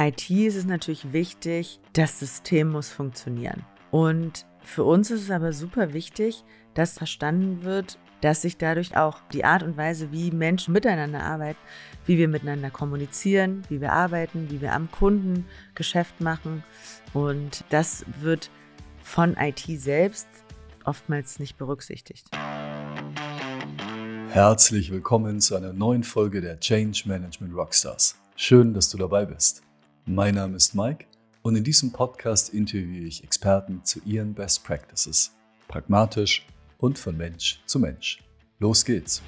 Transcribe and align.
IT 0.00 0.30
ist 0.30 0.54
es 0.54 0.64
natürlich 0.64 1.12
wichtig, 1.12 1.80
das 1.92 2.20
System 2.20 2.70
muss 2.70 2.88
funktionieren. 2.88 3.64
Und 3.90 4.46
für 4.62 4.84
uns 4.84 5.10
ist 5.10 5.22
es 5.22 5.30
aber 5.32 5.52
super 5.52 5.92
wichtig, 5.92 6.44
dass 6.74 6.96
verstanden 6.96 7.64
wird, 7.64 7.98
dass 8.20 8.42
sich 8.42 8.56
dadurch 8.58 8.96
auch 8.96 9.18
die 9.32 9.44
Art 9.44 9.64
und 9.64 9.76
Weise, 9.76 10.12
wie 10.12 10.30
Menschen 10.30 10.72
miteinander 10.72 11.24
arbeiten, 11.24 11.58
wie 12.06 12.16
wir 12.16 12.28
miteinander 12.28 12.70
kommunizieren, 12.70 13.62
wie 13.68 13.80
wir 13.80 13.92
arbeiten, 13.92 14.48
wie 14.50 14.60
wir 14.60 14.72
am 14.72 14.88
Kunden 14.92 15.46
Geschäft 15.74 16.20
machen. 16.20 16.62
Und 17.12 17.64
das 17.70 18.04
wird 18.20 18.50
von 19.02 19.36
IT 19.36 19.64
selbst 19.80 20.28
oftmals 20.84 21.40
nicht 21.40 21.58
berücksichtigt. 21.58 22.28
Herzlich 24.30 24.92
willkommen 24.92 25.40
zu 25.40 25.56
einer 25.56 25.72
neuen 25.72 26.04
Folge 26.04 26.40
der 26.40 26.60
Change 26.60 27.02
Management 27.06 27.52
Rockstars. 27.52 28.16
Schön, 28.36 28.74
dass 28.74 28.90
du 28.90 28.98
dabei 28.98 29.24
bist. 29.24 29.64
Mein 30.10 30.36
Name 30.36 30.56
ist 30.56 30.74
Mike 30.74 31.04
und 31.42 31.54
in 31.54 31.64
diesem 31.64 31.92
Podcast 31.92 32.54
interviewe 32.54 33.06
ich 33.06 33.22
Experten 33.24 33.84
zu 33.84 34.00
ihren 34.06 34.32
Best 34.32 34.64
Practices. 34.64 35.36
Pragmatisch 35.68 36.46
und 36.78 36.98
von 36.98 37.14
Mensch 37.14 37.60
zu 37.66 37.78
Mensch. 37.78 38.24
Los 38.58 38.86
geht's! 38.86 39.20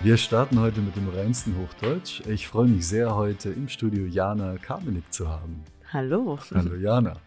Wir 0.00 0.16
starten 0.16 0.58
heute 0.58 0.80
mit 0.80 0.96
dem 0.96 1.08
reinsten 1.10 1.56
Hochdeutsch. 1.58 2.26
Ich 2.26 2.48
freue 2.48 2.66
mich 2.66 2.88
sehr, 2.88 3.14
heute 3.14 3.50
im 3.50 3.68
Studio 3.68 4.04
Jana 4.04 4.58
Kamenik 4.58 5.12
zu 5.12 5.28
haben. 5.28 5.62
Hallo. 5.92 6.36
Hallo 6.52 6.74
Jana. 6.74 7.20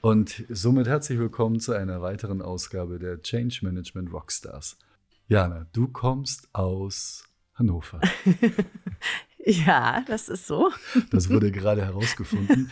Und 0.00 0.44
somit 0.48 0.86
herzlich 0.86 1.18
willkommen 1.18 1.58
zu 1.58 1.72
einer 1.72 2.00
weiteren 2.00 2.40
Ausgabe 2.40 3.00
der 3.00 3.20
Change 3.22 3.58
Management 3.62 4.12
Rockstars. 4.12 4.78
Jana, 5.26 5.66
du 5.72 5.88
kommst 5.88 6.48
aus 6.54 7.24
Hannover. 7.54 8.00
ja, 9.44 10.04
das 10.06 10.28
ist 10.28 10.46
so. 10.46 10.70
Das 11.10 11.30
wurde 11.30 11.50
gerade 11.52 11.84
herausgefunden. 11.84 12.70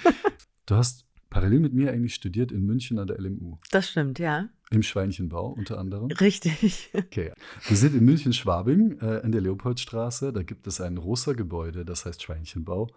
Du 0.67 0.75
hast 0.75 1.07
parallel 1.31 1.61
mit 1.61 1.75
mir 1.75 1.93
eigentlich 1.93 2.15
studiert 2.15 2.51
in 2.51 2.65
München 2.65 2.99
an 2.99 3.07
der 3.07 3.21
LMU. 3.21 3.59
Das 3.71 3.91
stimmt, 3.91 4.19
ja. 4.19 4.49
Im 4.71 4.83
Schweinchenbau 4.83 5.53
unter 5.53 5.79
anderem. 5.79 6.11
Richtig. 6.11 6.91
Okay. 6.95 7.33
Wir 7.69 7.77
sind 7.77 7.95
in 7.95 8.05
München-Schwabing 8.05 8.99
äh, 9.01 9.19
in 9.19 9.33
der 9.33 9.41
Leopoldstraße. 9.43 10.33
Da 10.33 10.43
gibt 10.43 10.67
es 10.67 10.81
ein 10.81 10.97
großer 10.97 11.35
Gebäude, 11.35 11.85
das 11.85 12.05
heißt 12.05 12.23
Schweinchenbau. 12.23 12.89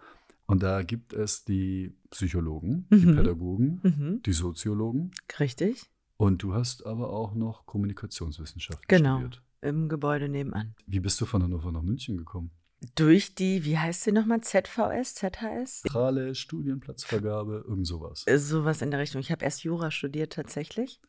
Und 0.46 0.64
da 0.64 0.82
gibt 0.82 1.12
es 1.12 1.44
die 1.44 1.94
Psychologen, 2.10 2.86
mhm. 2.90 2.98
die 2.98 3.12
Pädagogen, 3.12 3.80
mhm. 3.82 4.22
die 4.22 4.32
Soziologen. 4.32 5.12
Richtig. 5.38 5.84
Und 6.16 6.42
du 6.42 6.54
hast 6.54 6.84
aber 6.86 7.10
auch 7.10 7.34
noch 7.34 7.66
Kommunikationswissenschaft 7.66 8.88
genau. 8.88 9.20
studiert 9.20 9.42
im 9.62 9.88
Gebäude 9.88 10.28
nebenan. 10.28 10.74
Wie 10.86 11.00
bist 11.00 11.20
du 11.20 11.26
von 11.26 11.42
Hannover 11.42 11.72
nach 11.72 11.82
München 11.82 12.16
gekommen? 12.16 12.50
Durch 12.94 13.34
die, 13.34 13.64
wie 13.64 13.78
heißt 13.78 14.02
sie 14.02 14.12
nochmal, 14.12 14.40
ZVS, 14.40 15.14
ZHS? 15.14 15.82
Zentrale 15.82 16.34
Studienplatzvergabe, 16.34 17.64
irgend 17.68 17.86
sowas. 17.86 18.24
Äh, 18.26 18.38
sowas 18.38 18.80
in 18.80 18.90
der 18.90 19.00
Richtung. 19.00 19.20
Ich 19.20 19.30
habe 19.30 19.44
erst 19.44 19.64
Jura 19.64 19.90
studiert 19.90 20.32
tatsächlich. 20.32 21.00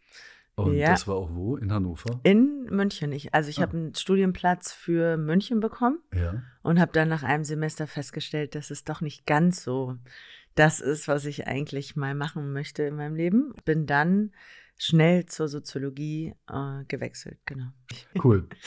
Und 0.55 0.75
ja. 0.75 0.89
das 0.89 1.07
war 1.07 1.15
auch 1.15 1.29
wo? 1.33 1.55
In 1.55 1.71
Hannover? 1.71 2.19
In 2.23 2.65
München. 2.69 3.13
Ich, 3.13 3.33
also 3.33 3.49
ich 3.49 3.59
ah. 3.59 3.61
habe 3.61 3.77
einen 3.77 3.95
Studienplatz 3.95 4.73
für 4.73 5.15
München 5.15 5.61
bekommen 5.61 5.99
ja. 6.13 6.43
und 6.61 6.79
habe 6.79 6.91
dann 6.91 7.07
nach 7.07 7.23
einem 7.23 7.45
Semester 7.45 7.87
festgestellt, 7.87 8.55
dass 8.55 8.69
es 8.69 8.83
doch 8.83 8.99
nicht 8.99 9.25
ganz 9.25 9.63
so 9.63 9.97
das 10.55 10.81
ist, 10.81 11.07
was 11.07 11.23
ich 11.23 11.47
eigentlich 11.47 11.95
mal 11.95 12.15
machen 12.15 12.51
möchte 12.51 12.83
in 12.83 12.97
meinem 12.97 13.15
Leben. 13.15 13.53
Bin 13.63 13.85
dann 13.85 14.33
schnell 14.77 15.25
zur 15.25 15.47
Soziologie 15.47 16.35
äh, 16.49 16.83
gewechselt, 16.89 17.39
genau. 17.45 17.67
Cool. 18.21 18.47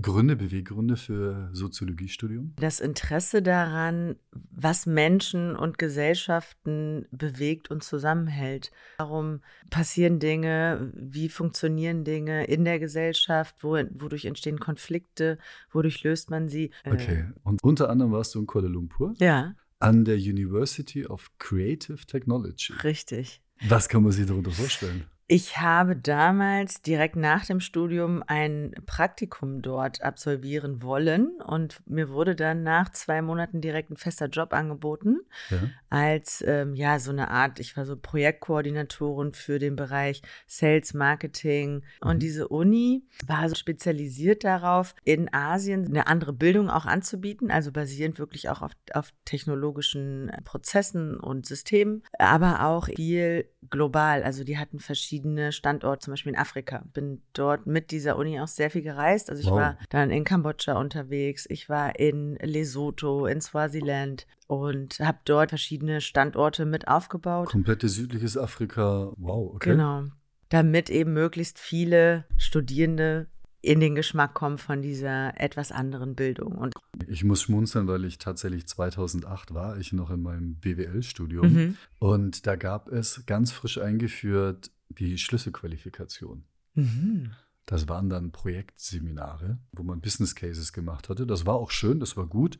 Gründe, 0.00 0.36
Beweggründe 0.36 0.96
für 0.96 1.50
Soziologiestudium? 1.52 2.52
Das 2.56 2.80
Interesse 2.80 3.42
daran, 3.42 4.16
was 4.50 4.86
Menschen 4.86 5.54
und 5.54 5.78
Gesellschaften 5.78 7.06
bewegt 7.10 7.70
und 7.70 7.84
zusammenhält. 7.84 8.70
Warum 8.98 9.40
passieren 9.70 10.18
Dinge? 10.18 10.92
Wie 10.94 11.28
funktionieren 11.28 12.04
Dinge 12.04 12.44
in 12.46 12.64
der 12.64 12.78
Gesellschaft? 12.78 13.56
wodurch 13.62 14.24
entstehen 14.24 14.58
Konflikte? 14.58 15.38
Wodurch 15.70 16.02
löst 16.02 16.30
man 16.30 16.48
sie? 16.48 16.70
Äh, 16.84 16.92
okay. 16.92 17.24
Und 17.42 17.62
unter 17.62 17.90
anderem 17.90 18.12
warst 18.12 18.34
du 18.34 18.40
in 18.40 18.46
Kuala 18.46 18.68
Lumpur? 18.68 19.14
Ja. 19.18 19.54
An 19.78 20.04
der 20.04 20.16
University 20.16 21.06
of 21.06 21.30
Creative 21.38 22.04
Technology. 22.06 22.72
Richtig. 22.82 23.42
Was 23.68 23.88
kann 23.88 24.02
man 24.02 24.12
sich 24.12 24.26
darunter 24.26 24.50
vorstellen? 24.50 25.04
Ich 25.26 25.58
habe 25.58 25.96
damals 25.96 26.82
direkt 26.82 27.16
nach 27.16 27.46
dem 27.46 27.60
Studium 27.60 28.22
ein 28.26 28.74
Praktikum 28.84 29.62
dort 29.62 30.02
absolvieren 30.02 30.82
wollen 30.82 31.40
und 31.40 31.80
mir 31.88 32.10
wurde 32.10 32.36
dann 32.36 32.62
nach 32.62 32.90
zwei 32.90 33.22
Monaten 33.22 33.62
direkt 33.62 33.90
ein 33.90 33.96
fester 33.96 34.26
Job 34.26 34.52
angeboten 34.52 35.20
ja. 35.48 35.56
als 35.88 36.44
ähm, 36.46 36.74
ja 36.74 36.98
so 36.98 37.10
eine 37.10 37.30
Art. 37.30 37.58
Ich 37.58 37.74
war 37.74 37.86
so 37.86 37.96
Projektkoordinatorin 37.96 39.32
für 39.32 39.58
den 39.58 39.76
Bereich 39.76 40.20
Sales 40.46 40.92
Marketing 40.92 41.76
mhm. 41.76 42.10
und 42.10 42.22
diese 42.22 42.48
Uni 42.48 43.06
war 43.26 43.48
so 43.48 43.54
spezialisiert 43.54 44.44
darauf, 44.44 44.94
in 45.04 45.32
Asien 45.32 45.86
eine 45.86 46.06
andere 46.06 46.34
Bildung 46.34 46.68
auch 46.68 46.84
anzubieten, 46.84 47.50
also 47.50 47.72
basierend 47.72 48.18
wirklich 48.18 48.50
auch 48.50 48.60
auf, 48.60 48.72
auf 48.92 49.14
technologischen 49.24 50.30
Prozessen 50.44 51.18
und 51.18 51.46
Systemen, 51.46 52.02
aber 52.18 52.66
auch 52.66 52.88
viel 52.88 53.48
global. 53.70 54.22
Also 54.22 54.44
die 54.44 54.58
hatten 54.58 54.80
verschiedene 54.80 55.13
verschiedene 55.14 55.52
Standorte, 55.52 56.04
zum 56.04 56.12
Beispiel 56.12 56.32
in 56.32 56.38
Afrika. 56.38 56.82
Bin 56.92 57.22
dort 57.34 57.66
mit 57.66 57.92
dieser 57.92 58.16
Uni 58.16 58.40
auch 58.40 58.48
sehr 58.48 58.70
viel 58.70 58.82
gereist. 58.82 59.30
Also 59.30 59.42
ich 59.42 59.48
wow. 59.48 59.58
war 59.58 59.78
dann 59.90 60.10
in 60.10 60.24
Kambodscha 60.24 60.74
unterwegs, 60.74 61.46
ich 61.48 61.68
war 61.68 61.98
in 61.98 62.36
Lesotho, 62.36 63.26
in 63.26 63.40
Swaziland 63.40 64.26
und 64.48 64.98
habe 64.98 65.18
dort 65.24 65.50
verschiedene 65.50 66.00
Standorte 66.00 66.66
mit 66.66 66.88
aufgebaut. 66.88 67.48
Komplette 67.48 67.88
südliches 67.88 68.36
Afrika, 68.36 69.12
wow, 69.16 69.54
okay. 69.54 69.70
Genau. 69.70 70.04
Damit 70.48 70.90
eben 70.90 71.12
möglichst 71.12 71.58
viele 71.58 72.24
Studierende 72.36 73.28
in 73.64 73.80
den 73.80 73.94
Geschmack 73.94 74.34
kommen 74.34 74.58
von 74.58 74.82
dieser 74.82 75.40
etwas 75.40 75.72
anderen 75.72 76.14
Bildung. 76.14 76.52
Und 76.52 76.74
ich 77.08 77.24
muss 77.24 77.42
schmunzeln, 77.42 77.88
weil 77.88 78.04
ich 78.04 78.18
tatsächlich 78.18 78.66
2008 78.66 79.54
war 79.54 79.78
ich 79.78 79.92
noch 79.92 80.10
in 80.10 80.22
meinem 80.22 80.56
BWL-Studium 80.56 81.52
mhm. 81.52 81.76
und 81.98 82.46
da 82.46 82.56
gab 82.56 82.88
es 82.88 83.24
ganz 83.26 83.52
frisch 83.52 83.78
eingeführt 83.78 84.70
die 84.94 85.18
Schlüsselqualifikation. 85.18 86.44
Mhm. 86.74 87.32
Das 87.66 87.88
waren 87.88 88.10
dann 88.10 88.30
Projektseminare, 88.30 89.58
wo 89.72 89.82
man 89.82 90.00
Business 90.00 90.34
Cases 90.34 90.72
gemacht 90.72 91.08
hatte. 91.08 91.26
Das 91.26 91.46
war 91.46 91.54
auch 91.54 91.70
schön, 91.70 91.98
das 91.98 92.16
war 92.16 92.26
gut, 92.26 92.58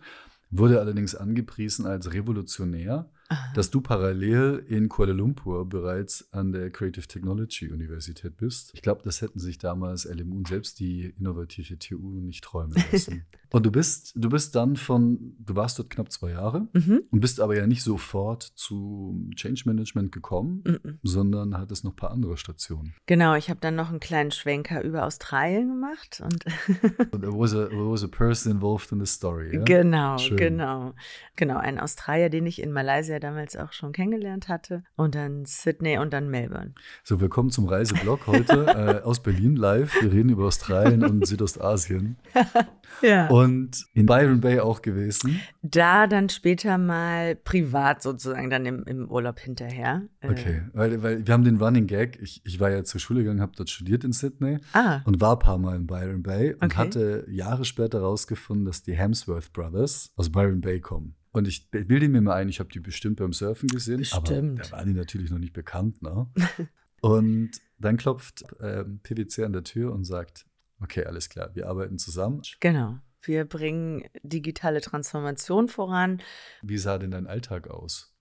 wurde 0.50 0.80
allerdings 0.80 1.14
angepriesen 1.14 1.86
als 1.86 2.12
revolutionär 2.12 3.10
Aha. 3.28 3.52
dass 3.54 3.70
du 3.70 3.80
parallel 3.80 4.64
in 4.68 4.90
Kuala 4.90 5.12
Lumpur 5.12 5.66
bereits 5.66 6.28
an 6.32 6.52
der 6.52 6.70
Creative 6.70 7.06
Technology 7.06 7.70
Universität 7.70 8.36
bist. 8.36 8.72
Ich 8.74 8.82
glaube, 8.82 9.00
das 9.02 9.22
hätten 9.22 9.38
sich 9.38 9.56
damals 9.56 10.04
LMU 10.04 10.36
und 10.36 10.48
selbst 10.48 10.78
die 10.78 11.14
innovative 11.18 11.78
TU 11.78 12.20
nicht 12.20 12.44
träumen 12.44 12.76
lassen. 12.92 13.24
und 13.50 13.64
du 13.64 13.70
bist, 13.70 14.12
du 14.14 14.28
bist 14.28 14.54
dann 14.54 14.76
von, 14.76 15.36
du 15.38 15.56
warst 15.56 15.78
dort 15.78 15.88
knapp 15.88 16.12
zwei 16.12 16.32
Jahre 16.32 16.68
mhm. 16.74 17.04
und 17.10 17.20
bist 17.20 17.40
aber 17.40 17.56
ja 17.56 17.66
nicht 17.66 17.82
sofort 17.82 18.42
zu 18.42 19.30
Change 19.36 19.62
Management 19.64 20.12
gekommen, 20.12 20.62
mhm. 20.66 20.98
sondern 21.02 21.56
hattest 21.56 21.84
noch 21.84 21.92
ein 21.92 21.96
paar 21.96 22.10
andere 22.10 22.36
Stationen. 22.36 22.94
Genau, 23.06 23.34
ich 23.36 23.48
habe 23.48 23.60
dann 23.60 23.74
noch 23.74 23.88
einen 23.88 24.00
kleinen 24.00 24.32
Schwenker 24.32 24.82
über 24.82 25.06
Australien 25.06 25.68
gemacht 25.68 26.22
und 26.24 26.42
there 27.22 27.32
was 27.32 27.54
a, 27.54 27.68
there 27.68 27.90
was 27.90 28.04
a 28.04 28.08
person 28.08 28.52
involved 28.52 28.92
in 28.92 29.00
the 29.00 29.10
story. 29.10 29.54
Ja? 29.54 29.62
Genau, 29.62 30.18
Schön. 30.18 30.36
genau, 30.36 30.94
genau, 31.36 31.56
ein 31.56 31.78
Australier, 31.78 32.28
den 32.28 32.44
ich 32.44 32.60
in 32.60 32.70
Malaysia 32.70 33.13
ja 33.14 33.20
damals 33.20 33.56
auch 33.56 33.72
schon 33.72 33.92
kennengelernt 33.92 34.48
hatte. 34.48 34.82
Und 34.96 35.14
dann 35.14 35.44
Sydney 35.44 35.98
und 35.98 36.12
dann 36.12 36.28
Melbourne. 36.28 36.74
So, 37.04 37.20
willkommen 37.20 37.50
zum 37.50 37.66
Reiseblog 37.66 38.26
heute 38.26 38.66
äh, 39.02 39.06
aus 39.06 39.22
Berlin 39.22 39.54
live. 39.54 39.94
Wir 40.02 40.12
reden 40.12 40.30
über 40.30 40.46
Australien 40.46 41.04
und 41.04 41.24
Südostasien. 41.26 42.16
ja. 43.02 43.28
Und 43.28 43.86
in 43.94 44.06
Byron 44.06 44.40
Bay 44.40 44.58
auch 44.58 44.82
gewesen. 44.82 45.40
Da 45.62 46.08
dann 46.08 46.28
später 46.28 46.76
mal 46.76 47.36
privat 47.36 48.02
sozusagen, 48.02 48.50
dann 48.50 48.66
im, 48.66 48.82
im 48.84 49.08
Urlaub 49.08 49.38
hinterher. 49.38 50.02
Äh, 50.20 50.30
okay, 50.30 50.62
weil, 50.72 51.02
weil 51.02 51.26
wir 51.26 51.32
haben 51.32 51.44
den 51.44 51.58
Running 51.58 51.86
Gag. 51.86 52.18
Ich, 52.20 52.42
ich 52.44 52.58
war 52.58 52.70
ja 52.70 52.82
zur 52.82 53.00
Schule 53.00 53.20
gegangen, 53.20 53.40
habe 53.40 53.52
dort 53.56 53.70
studiert 53.70 54.02
in 54.02 54.12
Sydney 54.12 54.58
ah. 54.72 55.02
und 55.04 55.20
war 55.20 55.36
ein 55.36 55.38
paar 55.38 55.58
Mal 55.58 55.76
in 55.76 55.86
Byron 55.86 56.24
Bay 56.24 56.54
und 56.54 56.64
okay. 56.64 56.76
hatte 56.76 57.26
Jahre 57.28 57.64
später 57.64 58.00
herausgefunden, 58.00 58.64
dass 58.66 58.82
die 58.82 58.94
Hemsworth 58.94 59.52
Brothers 59.52 60.12
aus 60.16 60.32
Byron 60.32 60.60
Bay 60.60 60.80
kommen. 60.80 61.14
Und 61.34 61.48
ich 61.48 61.68
bilde 61.68 62.08
mir 62.08 62.20
mal 62.20 62.36
ein, 62.36 62.48
ich 62.48 62.60
habe 62.60 62.70
die 62.70 62.78
bestimmt 62.78 63.16
beim 63.16 63.32
Surfen 63.32 63.66
gesehen, 63.66 63.98
bestimmt. 63.98 64.60
aber 64.60 64.68
da 64.68 64.70
waren 64.70 64.86
die 64.86 64.94
natürlich 64.94 65.32
noch 65.32 65.40
nicht 65.40 65.52
bekannt. 65.52 66.00
Ne? 66.00 66.28
und 67.00 67.50
dann 67.76 67.96
klopft 67.96 68.44
äh, 68.60 68.84
PwC 68.84 69.42
an 69.44 69.52
der 69.52 69.64
Tür 69.64 69.92
und 69.92 70.04
sagt, 70.04 70.46
okay, 70.80 71.04
alles 71.04 71.28
klar, 71.28 71.50
wir 71.56 71.66
arbeiten 71.66 71.98
zusammen. 71.98 72.42
Genau. 72.60 73.00
Wir 73.20 73.44
bringen 73.46 74.04
digitale 74.22 74.80
Transformation 74.80 75.66
voran. 75.66 76.22
Wie 76.62 76.78
sah 76.78 76.98
denn 76.98 77.10
dein 77.10 77.26
Alltag 77.26 77.68
aus? 77.68 78.14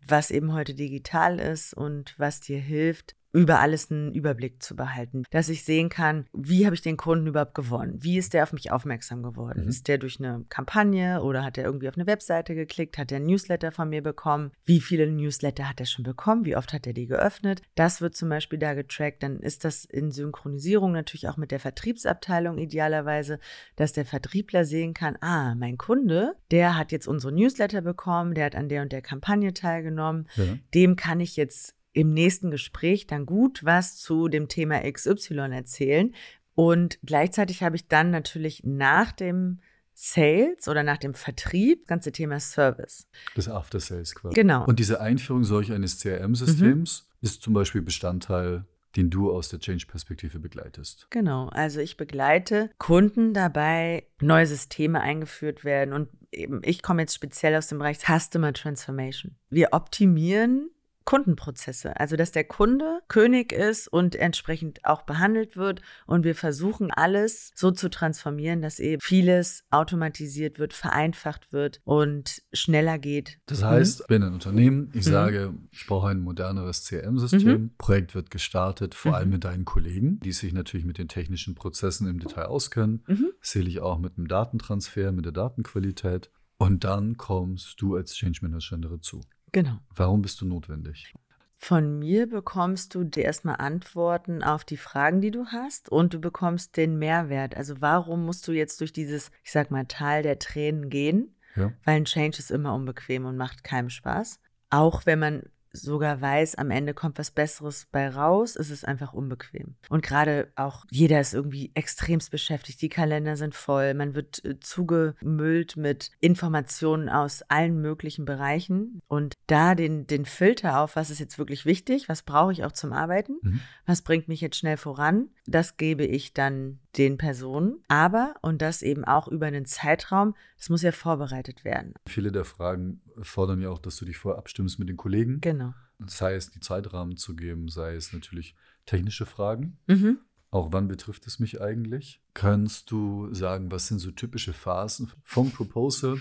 was 0.06 0.30
eben 0.30 0.52
heute 0.52 0.74
digital 0.74 1.38
ist 1.38 1.72
und 1.72 2.14
was 2.18 2.40
dir 2.40 2.58
hilft, 2.58 3.14
über 3.32 3.60
alles 3.60 3.90
einen 3.90 4.14
Überblick 4.14 4.62
zu 4.62 4.76
behalten, 4.76 5.24
dass 5.30 5.48
ich 5.48 5.64
sehen 5.64 5.88
kann, 5.88 6.26
wie 6.32 6.66
habe 6.66 6.74
ich 6.74 6.82
den 6.82 6.96
Kunden 6.98 7.26
überhaupt 7.26 7.54
gewonnen? 7.54 7.96
Wie 7.98 8.18
ist 8.18 8.34
der 8.34 8.42
auf 8.42 8.52
mich 8.52 8.70
aufmerksam 8.70 9.22
geworden? 9.22 9.62
Mhm. 9.62 9.68
Ist 9.68 9.88
der 9.88 9.98
durch 9.98 10.18
eine 10.20 10.44
Kampagne 10.48 11.22
oder 11.22 11.42
hat 11.42 11.56
er 11.56 11.64
irgendwie 11.64 11.88
auf 11.88 11.96
eine 11.96 12.06
Webseite 12.06 12.54
geklickt? 12.54 12.98
Hat 12.98 13.10
er 13.10 13.16
ein 13.16 13.24
Newsletter 13.24 13.72
von 13.72 13.88
mir 13.88 14.02
bekommen? 14.02 14.52
Wie 14.64 14.80
viele 14.80 15.10
Newsletter 15.10 15.68
hat 15.68 15.80
er 15.80 15.86
schon 15.86 16.04
bekommen? 16.04 16.44
Wie 16.44 16.56
oft 16.56 16.72
hat 16.72 16.86
er 16.86 16.92
die 16.92 17.06
geöffnet? 17.06 17.62
Das 17.74 18.00
wird 18.02 18.14
zum 18.14 18.28
Beispiel 18.28 18.58
da 18.58 18.74
getrackt. 18.74 19.22
Dann 19.22 19.40
ist 19.40 19.64
das 19.64 19.86
in 19.86 20.10
Synchronisierung 20.10 20.92
natürlich 20.92 21.28
auch 21.28 21.38
mit 21.38 21.50
der 21.50 21.60
Vertriebsabteilung 21.60 22.58
idealerweise, 22.58 23.38
dass 23.76 23.94
der 23.94 24.04
Vertriebler 24.04 24.66
sehen 24.66 24.92
kann, 24.92 25.16
ah, 25.20 25.54
mein 25.54 25.78
Kunde, 25.78 26.34
der 26.50 26.76
hat 26.76 26.92
jetzt 26.92 27.08
unsere 27.08 27.32
Newsletter 27.32 27.80
bekommen, 27.80 28.34
der 28.34 28.46
hat 28.46 28.56
an 28.56 28.68
der 28.68 28.82
und 28.82 28.92
der 28.92 29.02
Kampagne 29.02 29.54
teilgenommen. 29.54 30.28
Ja. 30.36 30.44
Dem 30.74 30.96
kann 30.96 31.20
ich 31.20 31.36
jetzt 31.36 31.74
im 31.92 32.12
nächsten 32.12 32.50
Gespräch 32.50 33.06
dann 33.06 33.26
gut 33.26 33.64
was 33.64 33.96
zu 33.96 34.28
dem 34.28 34.48
Thema 34.48 34.80
XY 34.90 35.50
erzählen. 35.52 36.14
Und 36.54 36.98
gleichzeitig 37.04 37.62
habe 37.62 37.76
ich 37.76 37.88
dann 37.88 38.10
natürlich 38.10 38.62
nach 38.64 39.12
dem 39.12 39.60
Sales 39.94 40.68
oder 40.68 40.82
nach 40.82 40.98
dem 40.98 41.14
Vertrieb, 41.14 41.80
das 41.80 41.88
ganze 41.88 42.12
Thema 42.12 42.40
Service. 42.40 43.06
Das 43.34 43.48
After 43.48 43.78
Sales 43.78 44.14
quasi. 44.14 44.34
Genau. 44.34 44.64
Und 44.64 44.78
diese 44.78 45.00
Einführung 45.00 45.44
solch 45.44 45.70
eines 45.72 45.98
CRM-Systems 46.00 47.08
mhm. 47.08 47.26
ist 47.26 47.42
zum 47.42 47.52
Beispiel 47.52 47.82
Bestandteil 47.82 48.64
den 48.96 49.10
du 49.10 49.32
aus 49.32 49.48
der 49.48 49.58
Change-Perspektive 49.58 50.38
begleitest. 50.38 51.06
Genau, 51.10 51.48
also 51.48 51.80
ich 51.80 51.96
begleite 51.96 52.70
Kunden 52.78 53.32
dabei, 53.32 54.06
neue 54.20 54.46
Systeme 54.46 55.00
eingeführt 55.00 55.64
werden 55.64 55.94
und 55.94 56.08
eben 56.30 56.60
ich 56.64 56.82
komme 56.82 57.02
jetzt 57.02 57.14
speziell 57.14 57.56
aus 57.56 57.68
dem 57.68 57.78
Bereich 57.78 57.98
Customer 58.00 58.52
Transformation. 58.52 59.36
Wir 59.50 59.68
optimieren 59.72 60.70
Kundenprozesse. 61.04 61.98
Also, 61.98 62.16
dass 62.16 62.32
der 62.32 62.44
Kunde 62.44 63.00
König 63.08 63.52
ist 63.52 63.88
und 63.88 64.14
entsprechend 64.16 64.84
auch 64.84 65.02
behandelt 65.02 65.56
wird. 65.56 65.82
Und 66.06 66.24
wir 66.24 66.34
versuchen 66.34 66.90
alles 66.90 67.52
so 67.54 67.70
zu 67.70 67.88
transformieren, 67.90 68.62
dass 68.62 68.78
eben 68.78 69.00
vieles 69.00 69.64
automatisiert 69.70 70.58
wird, 70.58 70.72
vereinfacht 70.72 71.52
wird 71.52 71.80
und 71.84 72.42
schneller 72.52 72.98
geht. 72.98 73.38
Das 73.46 73.62
heißt, 73.62 74.00
ich 74.02 74.06
bin 74.06 74.22
ein 74.22 74.32
Unternehmen, 74.32 74.90
ich 74.94 75.06
mhm. 75.06 75.10
sage, 75.10 75.54
ich 75.70 75.86
brauche 75.86 76.08
ein 76.08 76.20
moderneres 76.20 76.84
CRM-System. 76.84 77.48
Mhm. 77.48 77.70
Projekt 77.78 78.14
wird 78.14 78.30
gestartet, 78.30 78.94
vor 78.94 79.12
mhm. 79.12 79.16
allem 79.16 79.30
mit 79.30 79.44
deinen 79.44 79.64
Kollegen, 79.64 80.20
die 80.20 80.32
sich 80.32 80.52
natürlich 80.52 80.86
mit 80.86 80.98
den 80.98 81.08
technischen 81.08 81.54
Prozessen 81.54 82.08
im 82.08 82.20
Detail 82.20 82.46
auskennen. 82.46 83.04
Mhm. 83.06 83.32
Sehe 83.40 83.62
ich 83.62 83.80
auch 83.80 83.98
mit 83.98 84.16
dem 84.16 84.28
Datentransfer, 84.28 85.12
mit 85.12 85.24
der 85.24 85.32
Datenqualität. 85.32 86.30
Und 86.58 86.84
dann 86.84 87.16
kommst 87.16 87.80
du 87.80 87.96
als 87.96 88.14
Change 88.14 88.38
Managerin 88.42 88.82
dazu. 88.82 89.20
Genau. 89.52 89.78
Warum 89.94 90.22
bist 90.22 90.40
du 90.40 90.46
notwendig? 90.46 91.14
Von 91.58 92.00
mir 92.00 92.28
bekommst 92.28 92.96
du 92.96 93.08
erstmal 93.14 93.56
Antworten 93.56 94.42
auf 94.42 94.64
die 94.64 94.76
Fragen, 94.76 95.20
die 95.20 95.30
du 95.30 95.46
hast 95.46 95.90
und 95.90 96.12
du 96.12 96.20
bekommst 96.20 96.76
den 96.76 96.98
Mehrwert. 96.98 97.56
Also 97.56 97.80
warum 97.80 98.26
musst 98.26 98.48
du 98.48 98.52
jetzt 98.52 98.80
durch 98.80 98.92
dieses, 98.92 99.30
ich 99.44 99.52
sag 99.52 99.70
mal, 99.70 99.86
Tal 99.86 100.22
der 100.22 100.40
Tränen 100.40 100.90
gehen? 100.90 101.36
Ja. 101.54 101.72
Weil 101.84 101.98
ein 101.98 102.04
Change 102.04 102.38
ist 102.38 102.50
immer 102.50 102.74
unbequem 102.74 103.26
und 103.26 103.36
macht 103.36 103.62
keinem 103.62 103.90
Spaß. 103.90 104.40
Auch 104.70 105.06
wenn 105.06 105.20
man 105.20 105.42
sogar 105.72 106.20
weiß, 106.20 106.56
am 106.56 106.70
Ende 106.70 106.94
kommt 106.94 107.18
was 107.18 107.30
Besseres 107.30 107.86
bei 107.90 108.08
raus, 108.08 108.56
ist 108.56 108.70
es 108.70 108.84
einfach 108.84 109.12
unbequem. 109.12 109.74
Und 109.88 110.02
gerade 110.02 110.48
auch 110.56 110.84
jeder 110.90 111.20
ist 111.20 111.34
irgendwie 111.34 111.70
extremst 111.74 112.30
beschäftigt. 112.30 112.82
Die 112.82 112.88
Kalender 112.88 113.36
sind 113.36 113.54
voll. 113.54 113.94
Man 113.94 114.14
wird 114.14 114.44
äh, 114.44 114.60
zugemüllt 114.60 115.76
mit 115.76 116.10
Informationen 116.20 117.08
aus 117.08 117.42
allen 117.48 117.80
möglichen 117.80 118.24
Bereichen. 118.24 119.00
Und 119.08 119.34
da 119.46 119.74
den, 119.74 120.06
den 120.06 120.24
Filter 120.24 120.80
auf, 120.80 120.96
was 120.96 121.10
ist 121.10 121.20
jetzt 121.20 121.38
wirklich 121.38 121.64
wichtig, 121.64 122.08
was 122.08 122.22
brauche 122.22 122.52
ich 122.52 122.64
auch 122.64 122.72
zum 122.72 122.92
Arbeiten, 122.92 123.36
mhm. 123.42 123.60
was 123.86 124.02
bringt 124.02 124.28
mich 124.28 124.40
jetzt 124.40 124.56
schnell 124.56 124.76
voran, 124.76 125.30
das 125.46 125.76
gebe 125.76 126.04
ich 126.04 126.34
dann 126.34 126.78
den 126.96 127.16
Personen. 127.16 127.82
Aber, 127.88 128.34
und 128.42 128.62
das 128.62 128.82
eben 128.82 129.04
auch 129.04 129.28
über 129.28 129.46
einen 129.46 129.64
Zeitraum, 129.64 130.34
das 130.58 130.68
muss 130.68 130.82
ja 130.82 130.92
vorbereitet 130.92 131.64
werden. 131.64 131.94
Viele 132.06 132.30
der 132.30 132.44
Fragen 132.44 133.00
fordern 133.20 133.60
ja 133.60 133.70
auch, 133.70 133.78
dass 133.78 133.96
du 133.96 134.04
dich 134.04 134.16
vorher 134.16 134.38
abstimmst 134.38 134.78
mit 134.78 134.88
den 134.88 134.96
Kollegen. 134.96 135.40
Genau. 135.40 135.74
Sei 136.06 136.34
es 136.34 136.50
die 136.50 136.60
Zeitrahmen 136.60 137.16
zu 137.16 137.36
geben, 137.36 137.68
sei 137.68 137.94
es 137.94 138.12
natürlich 138.12 138.56
technische 138.86 139.26
Fragen. 139.26 139.78
Mhm. 139.86 140.18
Auch 140.50 140.68
wann 140.72 140.88
betrifft 140.88 141.26
es 141.26 141.38
mich 141.38 141.62
eigentlich? 141.62 142.20
Kannst 142.34 142.90
du 142.90 143.32
sagen, 143.32 143.70
was 143.70 143.86
sind 143.86 144.00
so 144.00 144.10
typische 144.10 144.52
Phasen 144.52 145.10
vom 145.22 145.50
Proposal 145.50 146.18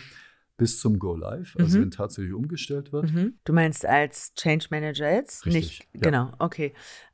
bis 0.55 0.79
zum 0.79 0.99
Go 0.99 1.15
Live, 1.15 1.55
also 1.57 1.77
mhm. 1.77 1.81
wenn 1.81 1.91
tatsächlich 1.91 2.33
umgestellt 2.33 2.93
wird? 2.93 3.11
Mhm. 3.11 3.33
Du 3.43 3.51
meinst 3.51 3.85
als 3.85 4.33
Change 4.35 4.67
Manager 4.69 5.11
jetzt? 5.11 5.45
Richtig, 5.45 5.55
Nicht, 5.55 5.87
ja. 5.95 6.01
Genau, 6.01 6.33
okay. 6.39 6.73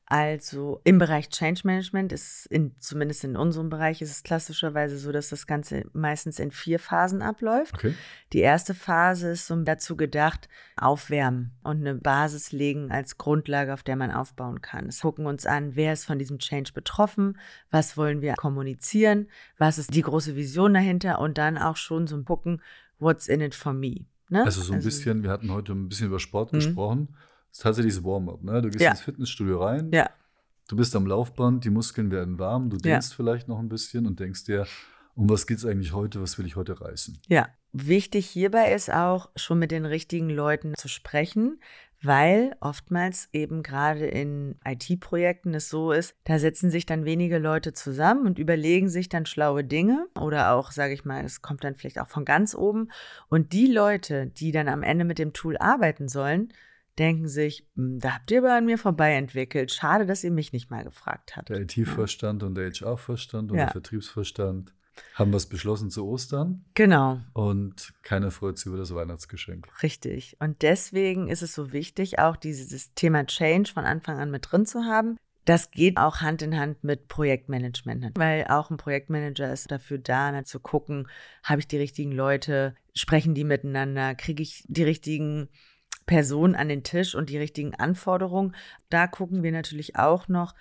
Also 0.09 0.79
im 0.85 0.99
Bereich 0.99 1.27
Change 1.27 1.61
Management 1.65 2.13
ist 2.13 2.45
in, 2.45 2.71
zumindest 2.79 3.25
in 3.25 3.35
unserem 3.35 3.69
Bereich 3.69 4.01
ist 4.01 4.09
es 4.09 4.23
klassischerweise 4.23 4.97
so, 4.97 5.11
dass 5.11 5.27
das 5.27 5.47
Ganze 5.47 5.83
meistens 5.91 6.39
in 6.39 6.51
vier 6.51 6.79
Phasen 6.79 7.21
abläuft. 7.21 7.73
Okay. 7.73 7.93
Die 8.31 8.39
erste 8.39 8.73
Phase 8.73 9.31
ist 9.31 9.47
so 9.47 9.55
dazu 9.63 9.97
gedacht, 9.97 10.47
aufwärmen 10.77 11.51
und 11.61 11.81
eine 11.81 11.95
Basis 11.95 12.53
legen 12.53 12.89
als 12.89 13.17
Grundlage, 13.17 13.73
auf 13.73 13.83
der 13.83 13.97
man 13.97 14.11
aufbauen 14.11 14.61
kann. 14.61 14.85
Wir 14.85 15.01
gucken 15.01 15.25
uns 15.25 15.45
an, 15.45 15.75
wer 15.75 15.91
ist 15.91 16.05
von 16.05 16.17
diesem 16.17 16.39
Change 16.39 16.71
betroffen, 16.71 17.37
was 17.69 17.97
wollen 17.97 18.21
wir 18.21 18.35
kommunizieren, 18.35 19.27
was 19.57 19.77
ist 19.77 19.93
die 19.93 20.03
große 20.03 20.37
Vision 20.37 20.73
dahinter 20.73 21.19
und 21.19 21.37
dann 21.37 21.57
auch 21.57 21.75
schon 21.75 22.07
so 22.07 22.15
ein 22.15 22.23
gucken, 22.23 22.61
what's 22.97 23.27
in 23.27 23.41
it 23.41 23.55
for 23.55 23.73
me. 23.73 24.05
Ne? 24.29 24.45
Also 24.45 24.61
so 24.61 24.71
ein 24.71 24.77
also, 24.77 24.87
bisschen, 24.87 25.23
wir 25.23 25.31
hatten 25.31 25.51
heute 25.51 25.73
ein 25.73 25.89
bisschen 25.89 26.07
über 26.07 26.21
Sport 26.21 26.53
mhm. 26.53 26.57
gesprochen 26.59 27.09
ist 27.57 27.63
tatsächlich 27.63 27.95
das 27.95 28.03
Warm-up. 28.03 28.43
Ne? 28.43 28.61
Du 28.61 28.69
gehst 28.69 28.83
ja. 28.83 28.91
ins 28.91 29.01
Fitnessstudio 29.01 29.63
rein, 29.63 29.89
ja. 29.91 30.09
du 30.67 30.75
bist 30.75 30.95
am 30.95 31.07
Laufband, 31.07 31.65
die 31.65 31.71
Muskeln 31.71 32.11
werden 32.11 32.37
warm, 32.37 32.69
du 32.69 32.77
denkst 32.77 33.09
ja. 33.09 33.15
vielleicht 33.15 33.47
noch 33.47 33.57
ein 33.57 33.67
bisschen 33.69 34.05
und 34.05 34.19
denkst 34.19 34.45
dir, 34.45 34.67
um 35.15 35.27
was 35.27 35.47
geht 35.47 35.57
es 35.57 35.65
eigentlich 35.65 35.93
heute, 35.93 36.21
was 36.21 36.37
will 36.37 36.45
ich 36.45 36.55
heute 36.55 36.79
reißen? 36.79 37.17
Ja, 37.27 37.49
wichtig 37.71 38.27
hierbei 38.27 38.73
ist 38.73 38.93
auch, 38.93 39.31
schon 39.35 39.57
mit 39.57 39.71
den 39.71 39.85
richtigen 39.85 40.29
Leuten 40.29 40.75
zu 40.77 40.87
sprechen, 40.87 41.59
weil 42.03 42.55
oftmals 42.59 43.27
eben 43.33 43.63
gerade 43.63 44.05
in 44.05 44.59
IT-Projekten 44.63 45.55
es 45.55 45.67
so 45.67 45.91
ist, 45.91 46.15
da 46.25 46.37
setzen 46.37 46.69
sich 46.69 46.85
dann 46.85 47.05
wenige 47.05 47.39
Leute 47.39 47.73
zusammen 47.73 48.27
und 48.27 48.37
überlegen 48.37 48.87
sich 48.87 49.09
dann 49.09 49.25
schlaue 49.25 49.63
Dinge 49.63 50.05
oder 50.21 50.51
auch, 50.51 50.69
sage 50.69 50.93
ich 50.93 51.05
mal, 51.05 51.25
es 51.25 51.41
kommt 51.41 51.63
dann 51.63 51.73
vielleicht 51.73 51.99
auch 51.99 52.07
von 52.07 52.23
ganz 52.23 52.53
oben 52.53 52.91
und 53.29 53.51
die 53.51 53.65
Leute, 53.65 54.27
die 54.27 54.51
dann 54.51 54.67
am 54.67 54.83
Ende 54.83 55.05
mit 55.05 55.17
dem 55.17 55.33
Tool 55.33 55.57
arbeiten 55.57 56.07
sollen, 56.07 56.53
denken 56.99 57.27
sich, 57.27 57.67
hm, 57.75 57.99
da 57.99 58.15
habt 58.15 58.31
ihr 58.31 58.39
aber 58.39 58.55
an 58.55 58.65
mir 58.65 58.77
vorbei 58.77 59.13
entwickelt. 59.13 59.71
Schade, 59.71 60.05
dass 60.05 60.23
ihr 60.23 60.31
mich 60.31 60.53
nicht 60.53 60.69
mal 60.69 60.83
gefragt 60.83 61.35
habt. 61.35 61.49
Der 61.49 61.61
IT-Vorstand 61.61 62.41
ja. 62.41 62.47
und 62.47 62.55
der 62.55 62.71
HR-Vorstand 62.71 63.51
und 63.51 63.57
ja. 63.57 63.65
der 63.65 63.73
Vertriebsvorstand 63.73 64.73
haben 65.13 65.33
was 65.33 65.45
beschlossen 65.45 65.89
zu 65.89 66.07
Ostern. 66.07 66.65
Genau. 66.73 67.19
Und 67.33 67.93
keiner 68.01 68.31
freut 68.31 68.57
sich 68.57 68.67
über 68.67 68.77
das 68.77 68.93
Weihnachtsgeschenk. 68.93 69.67
Richtig. 69.83 70.37
Und 70.39 70.61
deswegen 70.61 71.27
ist 71.27 71.43
es 71.43 71.53
so 71.53 71.71
wichtig, 71.71 72.19
auch 72.19 72.35
dieses 72.35 72.93
Thema 72.93 73.25
Change 73.25 73.71
von 73.71 73.85
Anfang 73.85 74.17
an 74.17 74.31
mit 74.31 74.51
drin 74.51 74.65
zu 74.65 74.85
haben. 74.85 75.17
Das 75.45 75.71
geht 75.71 75.97
auch 75.97 76.17
Hand 76.17 76.41
in 76.41 76.57
Hand 76.57 76.83
mit 76.83 77.07
Projektmanagement, 77.07 78.17
weil 78.17 78.45
auch 78.49 78.69
ein 78.69 78.75
Projektmanager 78.75 79.53
ist 79.53 79.71
dafür 79.71 79.97
da, 79.97 80.43
zu 80.43 80.59
gucken, 80.59 81.07
habe 81.41 81.61
ich 81.61 81.69
die 81.69 81.77
richtigen 81.77 82.11
Leute, 82.11 82.75
sprechen 82.93 83.33
die 83.33 83.45
miteinander, 83.45 84.13
kriege 84.13 84.43
ich 84.43 84.65
die 84.67 84.83
richtigen 84.83 85.47
Person 86.07 86.55
an 86.55 86.69
den 86.69 86.83
Tisch 86.83 87.13
und 87.13 87.29
die 87.29 87.37
richtigen 87.37 87.75
Anforderungen. 87.75 88.55
Da 88.89 89.05
gucken 89.05 89.43
wir 89.43 89.51
natürlich 89.51 89.95
auch 89.95 90.27
noch, 90.27 90.55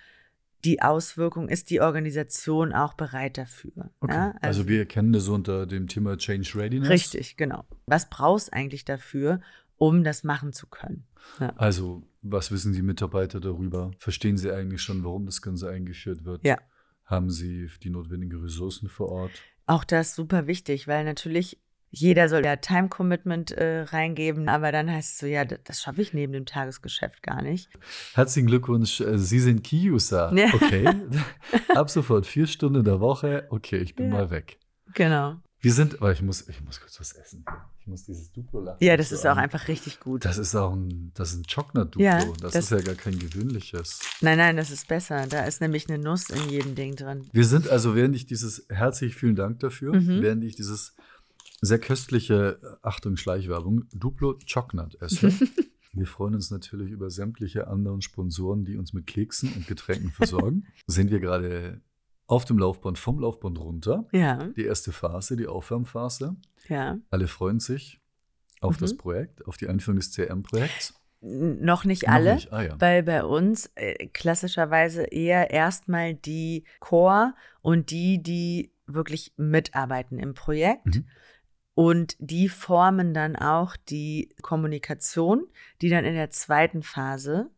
die 0.65 0.83
Auswirkung, 0.83 1.49
ist 1.49 1.71
die 1.71 1.81
Organisation 1.81 2.73
auch 2.73 2.95
bereit 2.95 3.39
dafür? 3.39 3.91
Okay. 4.01 4.15
Ja? 4.15 4.27
Also, 4.41 4.61
also, 4.61 4.69
wir 4.69 4.85
kennen 4.85 5.13
das 5.13 5.29
unter 5.29 5.65
dem 5.65 5.87
Thema 5.87 6.19
Change 6.19 6.51
Readiness. 6.57 6.91
Richtig, 6.91 7.37
genau. 7.37 7.65
Was 7.87 8.11
brauchst 8.11 8.53
eigentlich 8.53 8.85
dafür, 8.85 9.41
um 9.77 10.03
das 10.03 10.25
machen 10.25 10.53
zu 10.53 10.67
können? 10.67 11.05
Ja. 11.39 11.55
Also, 11.57 12.03
was 12.23 12.51
wissen 12.51 12.73
die 12.73 12.83
Mitarbeiter 12.83 13.39
darüber? 13.39 13.93
Verstehen 13.99 14.37
sie 14.37 14.51
eigentlich 14.51 14.83
schon, 14.83 15.05
warum 15.05 15.27
das 15.27 15.41
Ganze 15.41 15.71
eingeführt 15.71 16.25
wird? 16.25 16.45
Ja. 16.45 16.59
Haben 17.05 17.31
sie 17.31 17.71
die 17.83 17.91
notwendigen 17.91 18.41
Ressourcen 18.41 18.89
vor 18.89 19.11
Ort? 19.11 19.33
Auch 19.67 19.85
das 19.85 20.17
super 20.17 20.49
wichtig, 20.49 20.89
weil 20.89 21.05
natürlich 21.05 21.59
jeder 21.99 22.29
soll 22.29 22.45
ja 22.45 22.57
Time 22.57 22.89
Commitment 22.89 23.53
äh, 23.53 23.83
reingeben, 23.83 24.49
aber 24.49 24.73
dann 24.73 24.91
heißt 24.91 25.15
es 25.15 25.19
so, 25.19 25.27
ja, 25.27 25.45
das 25.45 25.81
schaffe 25.81 26.03
ich 26.03 26.13
neben 26.13 26.33
dem 26.33 26.47
Tagesgeschäft 26.47 27.23
gar 27.23 27.43
nicht. 27.43 27.69
Herzlichen 28.15 28.47
Glückwunsch, 28.47 29.01
äh, 29.01 29.19
Sie 29.19 29.41
sind 29.41 29.65
Key-User. 29.65 30.33
Ja. 30.35 30.53
Okay. 30.55 30.89
Ab 31.75 31.91
sofort 31.91 32.27
vier 32.27 32.47
Stunden 32.47 32.81
in 32.81 32.85
der 32.85 33.01
Woche. 33.01 33.47
Okay, 33.51 33.79
ich 33.79 33.95
bin 33.95 34.07
ja. 34.07 34.13
mal 34.13 34.31
weg. 34.31 34.59
Genau. 34.95 35.37
Wir 35.61 35.73
sind, 35.73 36.01
aber 36.01 36.13
ich 36.13 36.23
muss, 36.23 36.49
ich 36.49 36.63
muss 36.63 36.81
kurz 36.81 37.01
was 37.01 37.13
essen. 37.13 37.45
Ich 37.81 37.87
muss 37.87 38.05
dieses 38.05 38.31
Duplo 38.31 38.61
lassen. 38.61 38.85
Ja, 38.85 38.97
das 38.97 39.11
ist 39.11 39.27
auch 39.27 39.37
einfach 39.37 39.69
richtig 39.69 40.01
gut. 40.01 40.25
Das 40.25 40.39
ist 40.39 40.55
auch 40.55 40.73
ein, 40.73 41.13
das 41.15 41.33
ist 41.33 41.39
ein 41.39 41.45
Chocnut-Duplo. 41.45 42.05
Ja, 42.05 42.25
das, 42.41 42.53
das, 42.53 42.57
ist 42.57 42.71
ja 42.71 42.81
gar 42.81 42.95
kein 42.95 43.19
gewöhnliches. 43.19 44.01
Nein, 44.21 44.39
nein, 44.39 44.57
das 44.57 44.71
ist 44.71 44.87
besser. 44.87 45.27
Da 45.27 45.45
ist 45.45 45.61
nämlich 45.61 45.89
eine 45.89 45.99
Nuss 45.99 46.29
in 46.31 46.49
jedem 46.51 46.75
Ding 46.75 46.95
drin. 46.95 47.29
Wir 47.33 47.45
sind 47.45 47.69
also, 47.69 47.95
während 47.95 48.15
ich 48.15 48.27
dieses, 48.27 48.67
herzlich 48.69 49.17
vielen 49.17 49.35
Dank 49.35 49.61
dafür, 49.61 49.95
mhm. 49.95 50.21
während 50.21 50.45
ich 50.45 50.57
dieses 50.57 50.95
sehr 51.67 51.79
köstliche, 51.79 52.59
Achtung, 52.83 53.17
Schleichwerbung, 53.17 53.85
Duplo 53.93 54.39
Chocnut 54.51 55.01
esse. 55.01 55.33
Wir 55.93 56.07
freuen 56.07 56.35
uns 56.35 56.51
natürlich 56.51 56.91
über 56.91 57.09
sämtliche 57.11 57.69
anderen 57.69 58.03
Sponsoren, 58.03 58.65
die 58.65 58.77
uns 58.77 58.93
mit 58.93 59.07
Keksen 59.07 59.53
und 59.55 59.67
Getränken 59.67 60.11
versorgen. 60.11 60.67
Sind 60.87 61.11
wir 61.11 61.21
gerade 61.21 61.81
auf 62.27 62.45
dem 62.45 62.59
Laufband, 62.59 62.99
vom 62.99 63.19
Laufband 63.21 63.59
runter. 63.59 64.07
Ja. 64.13 64.45
Die 64.57 64.65
erste 64.65 64.93
Phase, 64.93 65.37
die 65.37 65.47
Aufwärmphase. 65.47 66.37
Ja. 66.69 66.99
Alle 67.11 67.29
freuen 67.29 67.61
sich 67.61 68.01
auf 68.61 68.77
mhm. 68.77 68.81
das 68.81 68.97
Projekt, 68.97 69.47
auf 69.47 69.57
die 69.57 69.69
Einführung 69.69 69.99
des 69.99 70.13
CRM-Projekts. 70.13 70.95
Noch 71.23 71.85
nicht 71.85 72.09
alle, 72.09 72.35
Noch 72.35 72.35
nicht. 72.35 72.53
Ah, 72.53 72.63
ja. 72.63 72.81
weil 72.81 73.03
bei 73.03 73.25
uns 73.25 73.71
äh, 73.75 74.09
klassischerweise 74.09 75.05
eher 75.05 75.51
erstmal 75.51 76.15
die 76.15 76.65
Core 76.79 77.35
und 77.63 77.91
die, 77.91 78.23
die 78.23 78.71
wirklich 78.87 79.33
mitarbeiten 79.37 80.19
im 80.19 80.35
Projekt. 80.35 80.87
Mhm. 80.87 81.07
Und 81.77 82.17
die 82.19 82.49
formen 82.49 83.13
dann 83.13 83.37
auch 83.37 83.77
die 83.77 84.35
Kommunikation, 84.41 85.47
die 85.83 85.91
dann 85.91 86.07
in 86.07 86.15
der 86.15 86.31
zweiten 86.31 86.83
Phase 86.83 87.51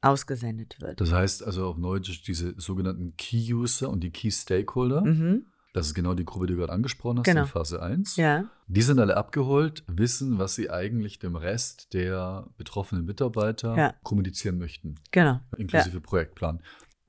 ausgesendet 0.00 0.78
wird. 0.80 1.02
Das 1.02 1.12
heißt 1.12 1.44
also 1.44 1.66
auf 1.66 1.76
Neudeutsch 1.76 2.22
diese 2.26 2.58
sogenannten 2.58 3.14
Key-User 3.18 3.90
und 3.90 4.00
die 4.00 4.10
Key-Stakeholder. 4.10 5.02
Mhm. 5.02 5.44
Das 5.74 5.88
ist 5.88 5.92
genau 5.92 6.14
die 6.14 6.24
Gruppe, 6.24 6.46
die 6.46 6.54
du 6.54 6.60
gerade 6.60 6.72
angesprochen 6.72 7.18
hast 7.18 7.26
genau. 7.26 7.42
in 7.42 7.48
Phase 7.48 7.82
1. 7.82 8.16
Ja. 8.16 8.46
Die 8.68 8.80
sind 8.80 8.98
alle 8.98 9.18
abgeholt, 9.18 9.84
wissen, 9.86 10.38
was 10.38 10.54
sie 10.54 10.70
eigentlich 10.70 11.18
dem 11.18 11.36
Rest 11.36 11.92
der 11.92 12.46
betroffenen 12.56 13.04
Mitarbeiter 13.04 13.76
ja. 13.76 13.94
kommunizieren 14.02 14.56
möchten. 14.56 14.94
Genau. 15.10 15.40
Inklusive 15.58 15.98
ja. 15.98 16.00
Projektplan. 16.00 16.62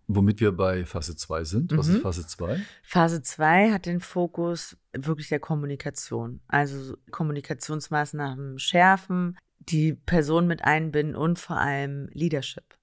Womit 0.08 0.40
wir 0.40 0.54
bei 0.54 0.86
Phase 0.86 1.16
2 1.16 1.44
sind. 1.44 1.78
Was 1.78 1.88
mhm. 1.88 1.96
ist 1.96 2.02
Phase 2.02 2.28
2? 2.28 2.62
Phase 2.84 3.22
2 3.22 3.72
hat 3.72 3.86
den 3.86 4.00
Fokus 4.00 4.78
wirklich 4.94 5.28
der 5.28 5.40
Kommunikation. 5.40 6.40
Also 6.48 6.96
Kommunikationsmaßnahmen 7.12 8.58
schärfen, 8.58 9.38
die 9.60 9.94
Person 9.94 10.48
mit 10.48 10.64
einbinden 10.64 11.16
und 11.16 11.40
vor 11.40 11.58
allem 11.58 12.10
Leadership. 12.14 12.78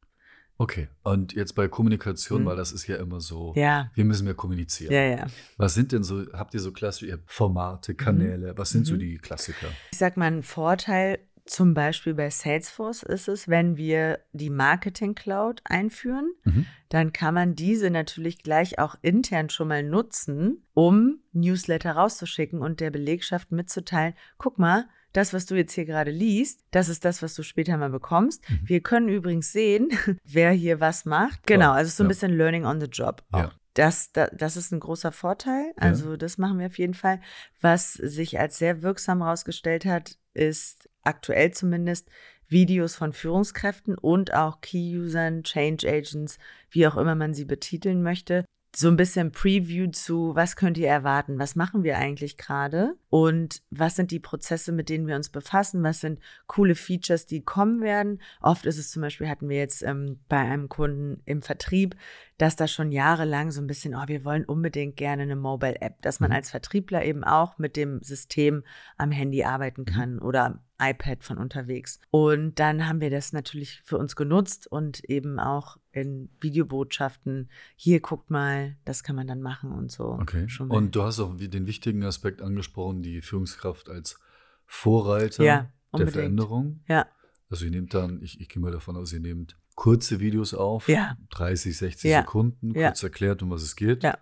Okay, 0.57 0.89
und 1.03 1.33
jetzt 1.33 1.55
bei 1.55 1.67
Kommunikation, 1.67 2.43
mhm. 2.43 2.47
weil 2.47 2.57
das 2.57 2.73
ist 2.73 2.87
ja 2.87 2.97
immer 2.97 3.21
so, 3.21 3.53
ja. 3.57 3.91
wir 3.95 4.05
müssen 4.05 4.25
mehr 4.25 4.35
kommunizieren. 4.35 4.93
Ja, 4.93 5.03
ja. 5.03 5.27
Was 5.57 5.75
sind 5.75 5.91
denn 5.91 6.05
so, 6.05 6.25
habt 6.33 6.55
ihr 6.55 6.61
so 6.61 6.71
klassische 6.71 7.19
Formate, 7.27 7.93
mhm. 7.93 7.97
Kanäle, 7.97 8.53
mhm. 8.53 8.59
was 8.59 8.71
sind 8.71 8.83
mhm. 8.83 8.85
so 8.85 8.97
die 8.97 9.19
Klassiker? 9.19 9.67
Ich 9.91 9.99
sag 9.99 10.17
mal, 10.17 10.27
ein 10.27 10.43
Vorteil 10.43 11.19
zum 11.47 11.75
Beispiel 11.75 12.15
bei 12.15 12.31
Salesforce 12.31 13.03
ist 13.03 13.29
es, 13.29 13.49
wenn 13.49 13.77
wir 13.77 14.21
die 14.33 14.51
Marketing 14.51 15.15
Cloud 15.15 15.61
einführen, 15.65 16.33
mhm. 16.45 16.67
dann 16.89 17.13
kann 17.13 17.35
man 17.35 17.55
diese 17.55 17.91
natürlich 17.91 18.43
gleich 18.43 18.79
auch 18.79 18.97
intern 19.03 19.51
schon 19.51 19.69
mal 19.69 19.83
nutzen, 19.83 20.65
um 20.73 21.21
Newsletter 21.33 21.93
rauszuschicken 21.93 22.61
und 22.61 22.81
der 22.81 22.91
Belegschaft 22.91 23.53
mitzuteilen, 23.53 24.15
guck 24.39 24.59
mal, 24.59 24.87
das, 25.13 25.33
was 25.33 25.47
du 25.47 25.55
jetzt 25.55 25.73
hier 25.75 25.85
gerade 25.85 26.11
liest, 26.11 26.65
das 26.73 26.89
ist 26.89 27.05
das, 27.05 27.23
was 27.23 27.35
du 27.35 27.43
später 27.43 27.77
mal 27.77 27.91
bekommst. 27.91 28.49
Mhm. 28.49 28.61
Wir 28.65 28.81
können 28.81 29.09
übrigens 29.09 29.53
sehen, 29.53 29.91
wer 30.25 30.51
hier 30.51 30.81
was 30.81 31.05
macht. 31.05 31.47
Genau, 31.47 31.73
also 31.73 31.91
so 31.91 32.03
ein 32.03 32.07
ja. 32.07 32.09
bisschen 32.09 32.37
Learning 32.37 32.65
on 32.65 32.81
the 32.81 32.87
Job. 32.87 33.23
Ja. 33.33 33.53
Das, 33.75 34.13
das, 34.13 34.31
das 34.33 34.57
ist 34.57 34.73
ein 34.73 34.81
großer 34.81 35.13
Vorteil. 35.13 35.73
Also 35.77 36.13
ja. 36.13 36.17
das 36.17 36.39
machen 36.39 36.59
wir 36.59 36.67
auf 36.67 36.79
jeden 36.79 36.95
Fall. 36.95 37.21
Was 37.61 37.93
sich 37.93 38.41
als 38.41 38.59
sehr 38.59 38.83
wirksam 38.83 39.23
herausgestellt 39.23 39.85
hat, 39.85 40.19
ist 40.33 40.89
aktuell 41.05 41.53
zumindest 41.53 42.09
Videos 42.49 42.95
von 42.97 43.13
Führungskräften 43.13 43.97
und 43.97 44.35
auch 44.35 44.61
Key-Usern, 44.61 45.45
Change 45.45 45.89
Agents, 45.89 46.39
wie 46.71 46.87
auch 46.87 46.97
immer 46.97 47.15
man 47.15 47.35
sie 47.35 47.45
betiteln 47.45 48.03
möchte, 48.03 48.45
so 48.77 48.89
ein 48.89 48.97
bisschen 48.97 49.31
Preview 49.31 49.91
zu, 49.91 50.35
was 50.35 50.57
könnt 50.57 50.79
ihr 50.79 50.89
erwarten, 50.89 51.39
was 51.39 51.55
machen 51.55 51.85
wir 51.85 51.97
eigentlich 51.97 52.37
gerade 52.37 52.97
und 53.09 53.63
was 53.71 53.97
sind 53.97 54.11
die 54.11 54.19
Prozesse, 54.19 54.73
mit 54.73 54.89
denen 54.89 55.07
wir 55.07 55.17
uns 55.17 55.29
befassen, 55.29 55.83
was 55.83 56.01
sind 56.01 56.19
coole 56.47 56.75
Features, 56.75 57.27
die 57.27 57.43
kommen 57.43 57.81
werden. 57.81 58.21
Oft 58.41 58.67
ist 58.67 58.79
es 58.79 58.91
zum 58.91 59.03
Beispiel, 59.03 59.29
hatten 59.29 59.49
wir 59.49 59.59
jetzt 59.59 59.83
ähm, 59.83 60.19
bei 60.29 60.39
einem 60.39 60.69
Kunden 60.69 61.23
im 61.25 61.41
Vertrieb, 61.41 61.95
dass 62.39 62.57
da 62.57 62.67
schon 62.67 62.91
jahrelang 62.91 63.53
so 63.53 63.61
ein 63.61 63.69
bisschen, 63.69 63.95
oh, 63.95 64.09
wir 64.09 64.25
wollen 64.25 64.45
unbedingt 64.45 64.97
gerne 64.97 65.23
eine 65.23 65.37
Mobile-App, 65.37 66.03
dass 66.03 66.19
man 66.19 66.31
mhm. 66.31 66.37
als 66.37 66.51
Vertriebler 66.51 67.05
eben 67.05 67.23
auch 67.23 67.59
mit 67.59 67.77
dem 67.77 68.03
System 68.03 68.65
am 68.97 69.13
Handy 69.13 69.45
arbeiten 69.45 69.83
mhm. 69.83 69.87
kann 69.87 70.19
oder 70.19 70.61
iPad 70.91 71.25
von 71.25 71.39
unterwegs. 71.39 71.99
Und 72.11 72.59
dann 72.59 72.87
haben 72.87 73.01
wir 73.01 73.11
das 73.11 73.33
natürlich 73.33 73.83
für 73.85 73.99
uns 73.99 74.17
genutzt 74.17 74.67
und 74.67 75.05
eben 75.05 75.39
auch 75.39 75.79
in 75.93 76.29
Videobotschaften, 76.41 77.51
hier 77.77 78.01
guckt 78.01 78.31
mal, 78.31 78.77
das 78.85 79.03
kann 79.03 79.17
man 79.17 79.27
dann 79.27 79.41
machen 79.41 79.73
und 79.73 79.91
so. 79.91 80.19
Okay. 80.21 80.47
und 80.69 80.95
du 80.95 81.03
hast 81.03 81.21
auch 81.21 81.37
den 81.37 81.67
wichtigen 81.67 82.05
Aspekt 82.05 82.43
angesprochen, 82.43 83.03
die 83.03 83.23
Führungskraft 83.23 83.89
als 83.89 84.19
Vorreiter 84.67 85.45
ja, 85.45 85.73
der 85.97 86.09
Veränderung. 86.09 86.81
Ja. 86.89 87.07
Also 87.49 87.67
ihr 87.67 87.71
nehmt 87.71 87.95
dann, 87.95 88.23
ich, 88.23 88.41
ich 88.41 88.49
gehe 88.49 88.61
mal 88.61 88.73
davon 88.73 88.97
aus, 88.97 89.13
ihr 89.13 89.21
nehmt 89.21 89.57
kurze 89.75 90.21
Videos 90.21 90.55
auf, 90.55 90.89
ja. 90.89 91.17
30, 91.31 91.77
60 91.77 92.11
ja. 92.11 92.21
Sekunden, 92.21 92.73
kurz 92.73 93.03
ja. 93.03 93.09
erklärt, 93.09 93.43
um 93.43 93.51
was 93.51 93.63
es 93.63 93.77
geht. 93.77 94.03
Ja. 94.03 94.19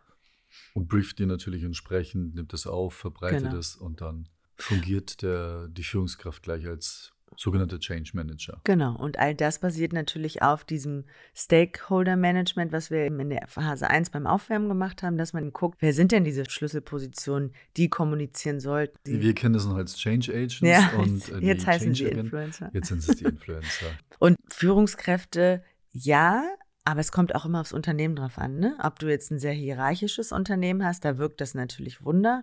Und 0.74 0.88
brieft 0.88 1.18
ihr 1.20 1.26
natürlich 1.26 1.62
entsprechend, 1.62 2.34
nimmt 2.34 2.52
es 2.52 2.66
auf, 2.66 2.94
verbreitet 2.94 3.44
genau. 3.44 3.56
es 3.56 3.76
und 3.76 4.00
dann 4.00 4.28
fungiert 4.62 5.22
der, 5.22 5.68
die 5.68 5.84
Führungskraft 5.84 6.42
gleich 6.42 6.66
als 6.66 7.12
sogenannte 7.36 7.78
Change 7.78 8.10
Manager. 8.14 8.60
Genau, 8.64 8.96
und 8.96 9.18
all 9.18 9.34
das 9.34 9.58
basiert 9.58 9.92
natürlich 9.92 10.42
auf 10.42 10.64
diesem 10.64 11.04
Stakeholder 11.34 12.16
Management, 12.16 12.72
was 12.72 12.90
wir 12.90 12.98
eben 13.00 13.18
in 13.20 13.30
der 13.30 13.46
Phase 13.48 13.88
1 13.88 14.10
beim 14.10 14.26
Aufwärmen 14.26 14.68
gemacht 14.68 15.02
haben, 15.02 15.16
dass 15.16 15.32
man 15.32 15.52
guckt, 15.52 15.78
wer 15.80 15.92
sind 15.92 16.12
denn 16.12 16.24
diese 16.24 16.48
Schlüsselpositionen, 16.48 17.52
die 17.76 17.88
kommunizieren 17.88 18.60
sollten. 18.60 18.98
Wir 19.04 19.34
kennen 19.34 19.54
das 19.54 19.66
noch 19.66 19.76
als 19.76 19.96
Change 19.96 20.32
Agents 20.32 20.60
ja, 20.60 20.92
und 20.98 21.28
äh, 21.30 21.38
jetzt 21.38 21.66
heißen 21.66 21.94
sie 21.94 22.04
Influencer. 22.04 22.70
Jetzt 22.72 22.88
sind 22.88 22.98
es 22.98 23.16
die 23.16 23.24
Influencer. 23.24 23.86
und 24.18 24.36
Führungskräfte, 24.48 25.64
ja, 25.90 26.44
aber 26.84 27.00
es 27.00 27.12
kommt 27.12 27.34
auch 27.34 27.44
immer 27.44 27.60
aufs 27.60 27.72
Unternehmen 27.72 28.16
drauf 28.16 28.38
an. 28.38 28.58
Ne? 28.58 28.76
Ob 28.82 28.98
du 28.98 29.08
jetzt 29.08 29.30
ein 29.30 29.38
sehr 29.38 29.52
hierarchisches 29.52 30.32
Unternehmen 30.32 30.84
hast, 30.84 31.04
da 31.04 31.16
wirkt 31.16 31.40
das 31.40 31.54
natürlich 31.54 32.04
Wunder. 32.04 32.42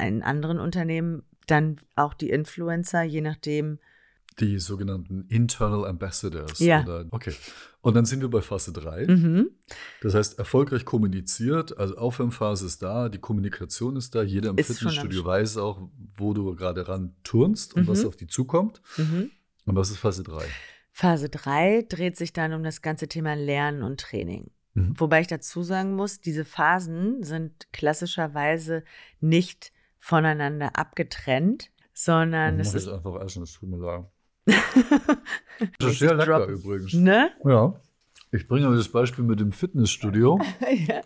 In 0.00 0.22
anderen 0.22 0.58
Unternehmen 0.58 1.22
dann 1.46 1.76
auch 1.96 2.14
die 2.14 2.30
Influencer, 2.30 3.02
je 3.02 3.20
nachdem. 3.20 3.78
Die 4.40 4.58
sogenannten 4.58 5.26
Internal 5.28 5.84
Ambassadors. 5.84 6.58
Ja. 6.58 6.82
Oder, 6.82 7.04
okay. 7.10 7.34
Und 7.82 7.94
dann 7.94 8.04
sind 8.06 8.20
wir 8.20 8.30
bei 8.30 8.40
Phase 8.40 8.72
3. 8.72 9.06
Mhm. 9.06 9.50
Das 10.00 10.14
heißt, 10.14 10.38
erfolgreich 10.38 10.84
kommuniziert, 10.84 11.76
also 11.76 11.96
Aufwärmphase 11.96 12.64
ist 12.64 12.82
da, 12.82 13.08
die 13.08 13.18
Kommunikation 13.18 13.96
ist 13.96 14.14
da, 14.14 14.22
jeder 14.22 14.50
im 14.50 14.58
ist 14.58 14.68
Fitnessstudio 14.68 15.24
weiß 15.24 15.58
auch, 15.58 15.88
wo 16.16 16.32
du 16.32 16.54
gerade 16.54 16.88
ran 16.88 17.14
turnst 17.24 17.74
und 17.74 17.82
mhm. 17.82 17.88
was 17.88 18.04
auf 18.04 18.16
die 18.16 18.28
zukommt. 18.28 18.80
Mhm. 18.96 19.30
Und 19.66 19.76
was 19.76 19.90
ist 19.90 19.98
Phase 19.98 20.22
3? 20.22 20.44
Phase 20.92 21.28
3 21.28 21.86
dreht 21.88 22.16
sich 22.16 22.32
dann 22.32 22.52
um 22.52 22.62
das 22.62 22.82
ganze 22.82 23.08
Thema 23.08 23.34
Lernen 23.34 23.82
und 23.82 24.00
Training. 24.00 24.50
Mhm. 24.74 24.94
Wobei 24.98 25.20
ich 25.20 25.26
dazu 25.26 25.62
sagen 25.62 25.94
muss, 25.96 26.20
diese 26.20 26.44
Phasen 26.44 27.22
sind 27.22 27.72
klassischerweise 27.72 28.84
nicht 29.20 29.72
voneinander 30.02 30.76
abgetrennt, 30.76 31.70
sondern 31.94 32.58
es 32.58 32.74
ist 32.74 32.88
einfach 32.88 33.22
essen, 33.22 33.44
es 33.44 33.52
tut 33.52 33.68
mir 33.70 33.78
leid. 33.78 34.04
das 35.78 35.92
ist 35.92 35.98
sehr 36.00 36.14
lecker 36.14 36.46
übrigens. 36.46 36.92
Ne? 36.92 37.30
Ja. 37.44 37.80
Ich 38.32 38.48
bringe 38.48 38.74
das 38.74 38.88
Beispiel 38.88 39.22
mit 39.24 39.38
dem 39.38 39.52
Fitnessstudio. 39.52 40.40
ja. 40.88 41.02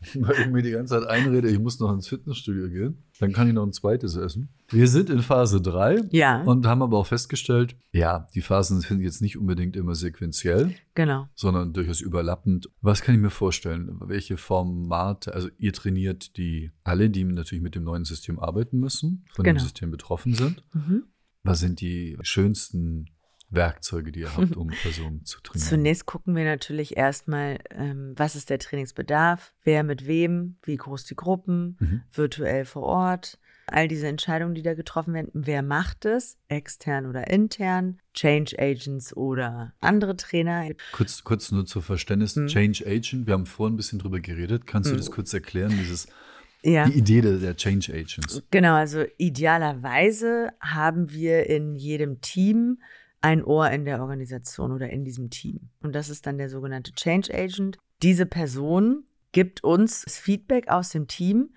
weil 0.14 0.40
ich 0.40 0.46
mir 0.46 0.62
die 0.62 0.70
ganze 0.70 0.94
Zeit 0.94 1.08
einrede, 1.08 1.48
ich 1.48 1.58
muss 1.58 1.80
noch 1.80 1.92
ins 1.92 2.08
Fitnessstudio 2.08 2.68
gehen. 2.68 3.02
Dann 3.18 3.32
kann 3.32 3.48
ich 3.48 3.54
noch 3.54 3.64
ein 3.64 3.72
zweites 3.72 4.14
essen. 4.16 4.48
Wir 4.68 4.86
sind 4.86 5.10
in 5.10 5.22
Phase 5.22 5.60
3 5.60 6.08
ja. 6.10 6.42
und 6.42 6.66
haben 6.66 6.82
aber 6.82 6.98
auch 6.98 7.06
festgestellt, 7.06 7.76
ja, 7.90 8.28
die 8.34 8.40
Phasen 8.40 8.80
sind 8.80 9.00
jetzt 9.00 9.20
nicht 9.20 9.36
unbedingt 9.36 9.74
immer 9.76 9.94
sequenziell, 9.94 10.74
genau. 10.94 11.28
sondern 11.34 11.72
durchaus 11.72 12.00
überlappend. 12.00 12.70
Was 12.80 13.02
kann 13.02 13.14
ich 13.14 13.20
mir 13.20 13.30
vorstellen? 13.30 13.96
Welche 14.00 14.36
Formate, 14.36 15.34
also 15.34 15.48
ihr 15.58 15.72
trainiert 15.72 16.36
die 16.36 16.70
alle, 16.84 17.10
die 17.10 17.24
natürlich 17.24 17.62
mit 17.62 17.74
dem 17.74 17.84
neuen 17.84 18.04
System 18.04 18.38
arbeiten 18.38 18.78
müssen, 18.78 19.24
von 19.32 19.44
genau. 19.44 19.58
dem 19.58 19.62
System 19.62 19.90
betroffen 19.90 20.34
sind. 20.34 20.62
Mhm. 20.72 21.04
Was 21.42 21.60
sind 21.60 21.80
die 21.80 22.18
schönsten 22.22 23.06
Werkzeuge, 23.50 24.12
die 24.12 24.20
ihr 24.20 24.36
habt, 24.36 24.56
um 24.56 24.68
Personen 24.82 25.24
zu 25.24 25.40
trainieren? 25.40 25.68
Zunächst 25.68 26.06
gucken 26.06 26.36
wir 26.36 26.44
natürlich 26.44 26.96
erstmal, 26.96 27.58
ähm, 27.70 28.12
was 28.16 28.36
ist 28.36 28.50
der 28.50 28.58
Trainingsbedarf, 28.58 29.54
wer 29.64 29.82
mit 29.82 30.06
wem, 30.06 30.56
wie 30.62 30.76
groß 30.76 31.04
die 31.04 31.16
Gruppen, 31.16 31.76
mhm. 31.80 32.02
virtuell 32.12 32.64
vor 32.64 32.82
Ort. 32.82 33.38
All 33.70 33.86
diese 33.86 34.06
Entscheidungen, 34.06 34.54
die 34.54 34.62
da 34.62 34.72
getroffen 34.72 35.12
werden, 35.12 35.30
wer 35.34 35.62
macht 35.62 36.06
es, 36.06 36.38
extern 36.48 37.04
oder 37.04 37.28
intern, 37.28 38.00
Change 38.14 38.56
Agents 38.58 39.14
oder 39.14 39.74
andere 39.80 40.16
Trainer. 40.16 40.70
Kurz, 40.92 41.22
kurz 41.22 41.52
nur 41.52 41.66
zur 41.66 41.82
Verständnis, 41.82 42.36
mhm. 42.36 42.46
Change 42.46 42.86
Agent, 42.86 43.26
wir 43.26 43.34
haben 43.34 43.44
vorhin 43.44 43.74
ein 43.74 43.76
bisschen 43.76 43.98
drüber 43.98 44.20
geredet. 44.20 44.66
Kannst 44.66 44.88
du 44.88 44.94
mhm. 44.94 44.98
das 44.98 45.10
kurz 45.10 45.34
erklären, 45.34 45.70
dieses 45.78 46.08
ja. 46.62 46.86
die 46.86 46.98
Idee 46.98 47.20
der, 47.20 47.36
der 47.36 47.56
Change 47.56 47.92
Agents? 47.92 48.42
Genau, 48.50 48.74
also 48.74 49.04
idealerweise 49.18 50.50
haben 50.60 51.10
wir 51.10 51.46
in 51.46 51.74
jedem 51.74 52.20
Team 52.20 52.78
ein 53.20 53.44
Ohr 53.44 53.70
in 53.70 53.84
der 53.84 54.00
Organisation 54.00 54.72
oder 54.72 54.90
in 54.90 55.04
diesem 55.04 55.30
Team. 55.30 55.70
Und 55.80 55.94
das 55.94 56.08
ist 56.08 56.26
dann 56.26 56.38
der 56.38 56.48
sogenannte 56.48 56.92
Change 56.92 57.34
Agent. 57.34 57.78
Diese 58.02 58.26
Person 58.26 59.04
gibt 59.32 59.64
uns 59.64 60.02
das 60.02 60.18
Feedback 60.18 60.68
aus 60.68 60.90
dem 60.90 61.08
Team, 61.08 61.54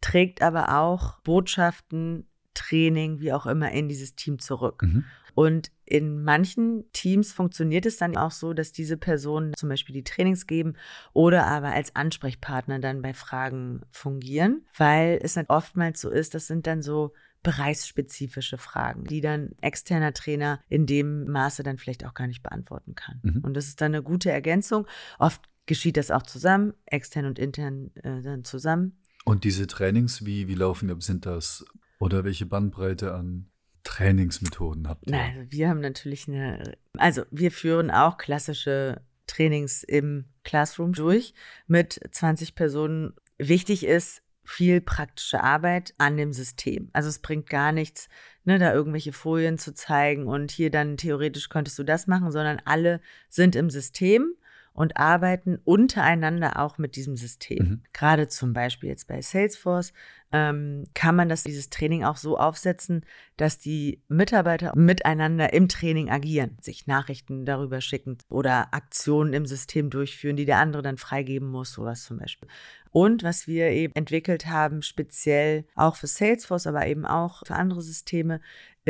trägt 0.00 0.42
aber 0.42 0.78
auch 0.78 1.20
Botschaften, 1.20 2.26
Training, 2.54 3.20
wie 3.20 3.32
auch 3.32 3.46
immer, 3.46 3.72
in 3.72 3.88
dieses 3.88 4.14
Team 4.14 4.38
zurück. 4.38 4.82
Mhm. 4.82 5.04
Und 5.34 5.70
in 5.84 6.22
manchen 6.22 6.90
Teams 6.92 7.32
funktioniert 7.32 7.86
es 7.86 7.96
dann 7.96 8.16
auch 8.16 8.30
so, 8.30 8.52
dass 8.52 8.72
diese 8.72 8.96
Personen 8.96 9.54
zum 9.56 9.68
Beispiel 9.68 9.94
die 9.94 10.04
Trainings 10.04 10.46
geben 10.46 10.74
oder 11.12 11.46
aber 11.46 11.72
als 11.72 11.94
Ansprechpartner 11.96 12.78
dann 12.78 13.02
bei 13.02 13.14
Fragen 13.14 13.82
fungieren, 13.90 14.66
weil 14.76 15.18
es 15.22 15.34
dann 15.34 15.46
oftmals 15.48 16.00
so 16.00 16.10
ist, 16.10 16.34
das 16.34 16.46
sind 16.46 16.66
dann 16.66 16.82
so 16.82 17.12
bereichsspezifische 17.42 18.58
Fragen, 18.58 19.04
die 19.04 19.20
dann 19.20 19.50
externer 19.60 20.12
Trainer 20.12 20.60
in 20.68 20.86
dem 20.86 21.24
Maße 21.26 21.62
dann 21.62 21.78
vielleicht 21.78 22.04
auch 22.04 22.14
gar 22.14 22.26
nicht 22.26 22.42
beantworten 22.42 22.94
kann. 22.94 23.20
Mhm. 23.22 23.40
Und 23.42 23.54
das 23.54 23.66
ist 23.66 23.80
dann 23.80 23.94
eine 23.94 24.02
gute 24.02 24.30
Ergänzung. 24.30 24.86
Oft 25.18 25.48
geschieht 25.66 25.96
das 25.96 26.10
auch 26.10 26.22
zusammen, 26.22 26.74
extern 26.84 27.26
und 27.26 27.38
intern 27.38 27.90
äh, 28.02 28.20
dann 28.22 28.44
zusammen. 28.44 29.00
Und 29.24 29.44
diese 29.44 29.66
Trainings, 29.66 30.24
wie, 30.26 30.48
wie 30.48 30.54
laufen 30.54 30.88
die? 30.88 31.00
Sind 31.00 31.26
das 31.26 31.64
oder 31.98 32.24
welche 32.24 32.46
Bandbreite 32.46 33.14
an 33.14 33.50
Trainingsmethoden 33.84 34.88
habt 34.88 35.08
ihr? 35.08 35.18
Also 35.18 35.40
wir 35.50 35.68
haben 35.68 35.80
natürlich 35.80 36.28
eine, 36.28 36.76
also 36.98 37.22
wir 37.30 37.50
führen 37.50 37.90
auch 37.90 38.18
klassische 38.18 39.02
Trainings 39.26 39.82
im 39.82 40.26
Classroom 40.44 40.92
durch 40.92 41.34
mit 41.66 42.00
20 42.10 42.54
Personen. 42.54 43.14
Wichtig 43.38 43.86
ist, 43.86 44.22
viel 44.50 44.80
praktische 44.80 45.42
Arbeit 45.42 45.94
an 45.98 46.16
dem 46.16 46.32
System. 46.32 46.90
Also 46.92 47.08
es 47.08 47.20
bringt 47.20 47.48
gar 47.48 47.70
nichts, 47.70 48.08
ne, 48.44 48.58
da 48.58 48.74
irgendwelche 48.74 49.12
Folien 49.12 49.58
zu 49.58 49.72
zeigen 49.74 50.26
und 50.26 50.50
hier 50.50 50.70
dann 50.70 50.96
theoretisch 50.96 51.48
könntest 51.48 51.78
du 51.78 51.84
das 51.84 52.08
machen, 52.08 52.32
sondern 52.32 52.60
alle 52.64 53.00
sind 53.28 53.54
im 53.54 53.70
System 53.70 54.34
und 54.80 54.96
arbeiten 54.96 55.58
untereinander 55.62 56.58
auch 56.58 56.78
mit 56.78 56.96
diesem 56.96 57.14
System. 57.14 57.58
Mhm. 57.58 57.82
Gerade 57.92 58.28
zum 58.28 58.54
Beispiel 58.54 58.88
jetzt 58.88 59.08
bei 59.08 59.20
Salesforce 59.20 59.92
ähm, 60.32 60.84
kann 60.94 61.14
man 61.14 61.28
das, 61.28 61.42
dieses 61.42 61.68
Training 61.68 62.02
auch 62.02 62.16
so 62.16 62.38
aufsetzen, 62.38 63.04
dass 63.36 63.58
die 63.58 64.00
Mitarbeiter 64.08 64.74
miteinander 64.74 65.52
im 65.52 65.68
Training 65.68 66.08
agieren, 66.08 66.56
sich 66.62 66.86
Nachrichten 66.86 67.44
darüber 67.44 67.82
schicken 67.82 68.16
oder 68.30 68.72
Aktionen 68.72 69.34
im 69.34 69.44
System 69.44 69.90
durchführen, 69.90 70.36
die 70.36 70.46
der 70.46 70.56
andere 70.56 70.80
dann 70.80 70.96
freigeben 70.96 71.50
muss, 71.50 71.72
sowas 71.72 72.04
zum 72.04 72.16
Beispiel. 72.16 72.48
Und 72.90 73.22
was 73.22 73.46
wir 73.46 73.66
eben 73.66 73.94
entwickelt 73.94 74.46
haben, 74.46 74.80
speziell 74.80 75.66
auch 75.74 75.96
für 75.96 76.06
Salesforce, 76.06 76.66
aber 76.66 76.86
eben 76.86 77.04
auch 77.04 77.42
für 77.46 77.54
andere 77.54 77.82
Systeme, 77.82 78.40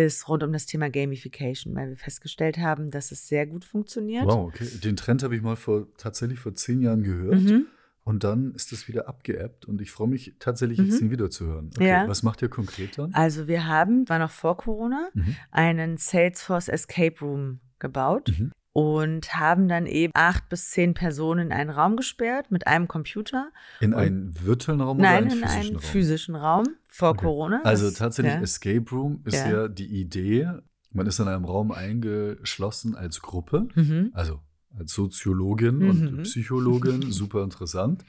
ist 0.07 0.29
rund 0.29 0.43
um 0.43 0.53
das 0.53 0.67
Thema 0.67 0.91
Gamification, 0.91 1.75
weil 1.75 1.91
wir 1.91 1.97
festgestellt 1.97 2.59
haben, 2.59 2.91
dass 2.91 3.13
es 3.13 3.29
sehr 3.29 3.47
gut 3.47 3.65
funktioniert. 3.65 4.27
Wow, 4.27 4.49
okay. 4.49 4.67
Den 4.83 4.97
Trend 4.97 5.23
habe 5.23 5.37
ich 5.37 5.43
mal 5.43 5.57
vor 5.57 5.87
tatsächlich 5.97 6.39
vor 6.39 6.55
zehn 6.55 6.81
Jahren 6.81 7.03
gehört. 7.03 7.43
Mhm. 7.43 7.67
Und 8.03 8.25
dann 8.25 8.55
ist 8.55 8.73
das 8.73 8.89
wieder 8.89 9.09
abgeappt 9.09 9.67
und 9.67 9.81
ich 9.81 9.91
freue 9.91 10.09
mich 10.09 10.35
tatsächlich, 10.39 10.79
mhm. 10.79 10.87
jetzt 10.87 11.01
ihn 11.01 11.11
wieder 11.11 11.31
zu 11.31 11.47
hören. 11.47 11.71
Okay, 11.77 11.89
ja. 11.89 12.09
Was 12.09 12.23
macht 12.23 12.43
ihr 12.43 12.49
konkret 12.49 12.99
dann? 12.99 13.13
Also 13.15 13.47
wir 13.47 13.67
haben, 13.67 14.09
war 14.09 14.19
noch 14.19 14.31
vor 14.31 14.57
Corona, 14.57 15.11
mhm. 15.13 15.37
einen 15.51 15.97
Salesforce 15.97 16.69
Escape 16.69 17.21
Room 17.21 17.61
gebaut. 17.79 18.33
Mhm 18.37 18.53
und 18.73 19.35
haben 19.35 19.69
dann 19.69 19.87
eben 19.87 20.13
acht 20.15 20.49
bis 20.49 20.71
zehn 20.71 20.95
Personen 20.95 21.47
in 21.47 21.53
einen 21.53 21.71
Raum 21.71 21.97
gesperrt 21.97 22.51
mit 22.51 22.67
einem 22.67 22.87
Computer. 22.87 23.51
In 23.81 23.95
einen 23.95 24.33
virtuellen 24.41 24.81
Raum 24.81 24.99
Nein, 24.99 25.25
oder 25.25 25.33
einen 25.33 25.41
physischen 25.41 25.61
in 25.61 25.67
einen 25.67 25.77
Raum? 25.77 25.83
physischen 25.83 26.35
Raum 26.37 26.65
vor 26.89 27.11
okay. 27.11 27.25
Corona. 27.25 27.63
Also 27.65 27.91
tatsächlich 27.91 28.35
ja. 28.35 28.41
Escape 28.41 28.91
Room 28.91 29.23
ist 29.25 29.35
ja. 29.35 29.51
ja. 29.51 29.69
die 29.69 29.87
Idee, 29.87 30.49
man 30.93 31.07
ist 31.07 31.19
in 31.19 31.29
einem 31.29 31.45
Raum 31.45 31.73
eingeschlossen 31.73 32.95
als 32.95 33.21
Gruppe, 33.21 33.69
mhm. 33.75 34.11
also 34.15 34.41
als 34.79 34.93
Soziologin 34.93 35.79
mhm. 35.79 35.89
und 35.91 36.23
Psychologin, 36.23 37.11
super 37.11 37.43
interessant. 37.43 38.05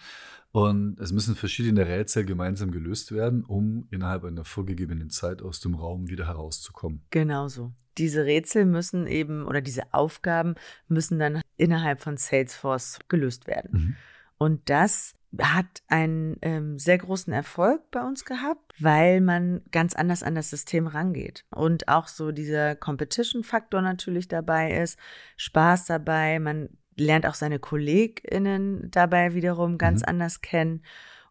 Und 0.51 0.99
es 0.99 1.13
müssen 1.13 1.35
verschiedene 1.35 1.87
Rätsel 1.87 2.25
gemeinsam 2.25 2.71
gelöst 2.71 3.11
werden, 3.11 3.43
um 3.45 3.87
innerhalb 3.89 4.25
einer 4.25 4.43
vorgegebenen 4.43 5.09
Zeit 5.09 5.41
aus 5.41 5.61
dem 5.61 5.75
Raum 5.75 6.09
wieder 6.09 6.27
herauszukommen. 6.27 7.01
Genau 7.09 7.47
so. 7.47 7.71
Diese 7.97 8.25
Rätsel 8.25 8.65
müssen 8.65 9.07
eben 9.07 9.45
oder 9.45 9.61
diese 9.61 9.93
Aufgaben 9.93 10.55
müssen 10.87 11.19
dann 11.19 11.41
innerhalb 11.57 12.01
von 12.01 12.17
Salesforce 12.17 12.99
gelöst 13.07 13.47
werden. 13.47 13.71
Mhm. 13.71 13.95
Und 14.37 14.69
das 14.69 15.13
hat 15.39 15.81
einen 15.87 16.35
ähm, 16.41 16.77
sehr 16.77 16.97
großen 16.97 17.31
Erfolg 17.31 17.89
bei 17.91 18.01
uns 18.01 18.25
gehabt, 18.25 18.73
weil 18.79 19.21
man 19.21 19.61
ganz 19.71 19.93
anders 19.93 20.23
an 20.23 20.35
das 20.35 20.49
System 20.49 20.87
rangeht. 20.87 21.45
Und 21.51 21.87
auch 21.87 22.07
so 22.07 22.31
dieser 22.31 22.75
Competition-Faktor 22.75 23.81
natürlich 23.81 24.27
dabei 24.27 24.81
ist, 24.81 24.99
Spaß 25.37 25.85
dabei, 25.85 26.39
man 26.39 26.69
lernt 26.95 27.25
auch 27.25 27.35
seine 27.35 27.59
KollegInnen 27.59 28.89
dabei 28.91 29.33
wiederum 29.33 29.77
ganz 29.77 30.01
mhm. 30.01 30.09
anders 30.09 30.41
kennen. 30.41 30.83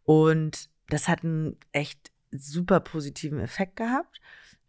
Und 0.04 0.68
das 0.88 1.08
hat 1.08 1.24
einen 1.24 1.56
echt 1.72 2.10
super 2.30 2.80
positiven 2.80 3.40
Effekt 3.40 3.76
gehabt. 3.76 4.20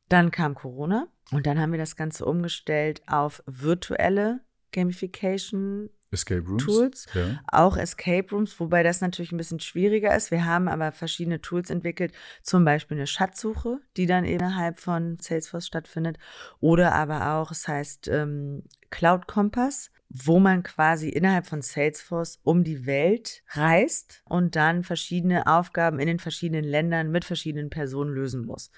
Dann 0.10 0.32
kam 0.32 0.56
Corona 0.56 1.08
und 1.32 1.46
dann 1.48 1.60
haben 1.60 1.72
wir 1.72 1.80
das 1.80 1.96
Ganze 1.96 2.26
umgestellt 2.26 3.02
auf 3.08 3.42
virtuelle 3.46 4.42
Gamification 4.72 5.90
Escape 6.12 6.46
Rooms. 6.46 6.66
Tools, 6.66 7.06
ja. 7.14 7.40
auch 7.48 7.78
Escape 7.78 8.30
Rooms, 8.32 8.60
wobei 8.60 8.84
das 8.84 9.00
natürlich 9.00 9.32
ein 9.32 9.38
bisschen 9.38 9.62
schwieriger 9.62 10.16
ist. 10.16 10.30
Wir 10.30 10.46
haben 10.46 10.68
aber 10.68 10.92
verschiedene 10.92 11.40
Tools 11.40 11.70
entwickelt, 11.70 12.14
zum 12.44 12.66
Beispiel 12.66 12.98
eine 12.98 13.08
Schatzsuche, 13.08 13.80
die 13.96 14.06
dann 14.06 14.26
innerhalb 14.26 14.80
von 14.80 15.18
Salesforce 15.20 15.68
stattfindet, 15.68 16.18
oder 16.60 16.94
aber 16.94 17.36
auch, 17.36 17.52
es 17.52 17.68
heißt 17.68 18.10
ähm, 18.10 18.64
Cloud 18.90 19.28
Compass, 19.28 19.90
wo 20.14 20.40
man 20.40 20.64
quasi 20.64 21.10
innerhalb 21.10 21.48
von 21.48 21.62
Salesforce 21.62 22.40
um 22.44 22.64
die 22.64 22.86
Welt 22.86 23.44
reist 23.52 24.24
und 24.26 24.56
dann 24.56 24.84
verschiedene 24.84 25.48
Aufgaben 25.48 26.00
in 26.00 26.08
den 26.08 26.20
verschiedenen 26.20 26.66
Ländern 26.66 27.12
mit 27.12 27.24
verschiedenen 27.24 27.70
Personen 27.70 28.14
lösen 28.14 28.46
muss. 28.46 28.72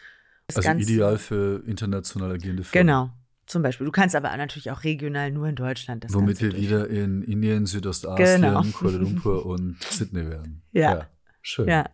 Das 0.48 0.66
also 0.66 0.80
ideal 0.80 1.18
für 1.18 1.64
international 1.66 2.34
agierende 2.34 2.64
Firmen. 2.64 2.88
Genau, 2.88 3.10
zum 3.48 3.64
Beispiel. 3.64 3.86
Du 3.86 3.92
kannst 3.92 4.16
aber 4.16 4.36
natürlich 4.38 4.70
auch 4.70 4.84
regional 4.84 5.32
nur 5.32 5.48
in 5.48 5.56
Deutschland 5.56 6.04
das 6.04 6.14
Womit 6.14 6.40
Ganze 6.40 6.56
wir 6.56 6.62
wieder 6.62 6.88
in 6.90 7.24
Indien, 7.24 7.66
Südostasien, 7.66 8.42
genau. 8.42 8.62
Kuala 8.74 8.98
Lumpur 8.98 9.46
und 9.46 9.82
Sydney 9.84 10.30
werden. 10.30 10.62
Ja. 10.72 10.94
ja. 10.94 11.10
Schön. 11.42 11.68
Ja. 11.68 11.90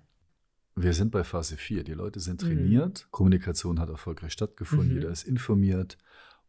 Wir 0.75 0.93
sind 0.93 1.11
bei 1.11 1.23
Phase 1.23 1.57
4. 1.57 1.83
Die 1.83 1.93
Leute 1.93 2.19
sind 2.19 2.41
mhm. 2.43 2.47
trainiert, 2.47 3.05
mhm. 3.05 3.11
Kommunikation 3.11 3.79
hat 3.79 3.89
erfolgreich 3.89 4.33
stattgefunden, 4.33 4.89
mhm. 4.89 4.95
jeder 4.95 5.11
ist 5.11 5.23
informiert. 5.23 5.97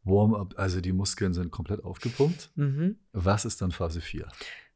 Warm-up, 0.05 0.55
also 0.57 0.81
die 0.81 0.93
Muskeln 0.93 1.33
sind 1.35 1.51
komplett 1.51 1.85
aufgepumpt. 1.85 2.51
Mhm. 2.55 2.99
Was 3.13 3.45
ist 3.45 3.61
dann 3.61 3.71
Phase 3.71 4.01
4? 4.01 4.29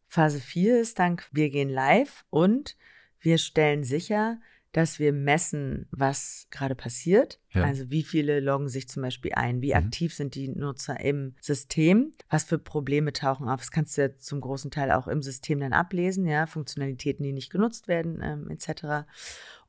Phase 0.07 0.41
4 0.41 0.81
ist 0.81 0.99
dann, 0.99 1.17
wir 1.33 1.51
gehen 1.51 1.69
live 1.69 2.25
und 2.31 2.77
wir 3.21 3.39
stellen 3.39 3.85
sicher, 3.85 4.39
dass 4.75 4.99
wir 4.99 5.13
messen, 5.13 5.87
was 5.93 6.49
gerade 6.51 6.75
passiert. 6.75 7.41
Ja. 7.51 7.63
Also 7.63 7.91
wie 7.91 8.03
viele 8.03 8.41
loggen 8.41 8.69
sich 8.69 8.89
zum 8.89 9.03
Beispiel 9.03 9.33
ein, 9.35 9.63
wie 9.63 9.71
mhm. 9.71 9.77
aktiv 9.77 10.13
sind 10.13 10.35
die 10.35 10.49
Nutzer 10.49 10.99
im 10.99 11.37
System, 11.41 12.13
was 12.29 12.43
für 12.43 12.59
Probleme 12.59 13.13
tauchen 13.13 13.49
auf. 13.49 13.61
Das 13.61 13.71
kannst 13.71 13.97
du 13.97 14.03
ja 14.03 14.17
zum 14.19 14.41
großen 14.41 14.73
Teil 14.73 14.91
auch 14.91 15.07
im 15.07 15.23
System 15.23 15.61
dann 15.61 15.73
ablesen, 15.73 16.27
ja, 16.27 16.47
Funktionalitäten, 16.47 17.23
die 17.23 17.33
nicht 17.33 17.51
genutzt 17.51 17.87
werden, 17.87 18.21
ähm, 18.21 18.51
etc. 18.51 19.07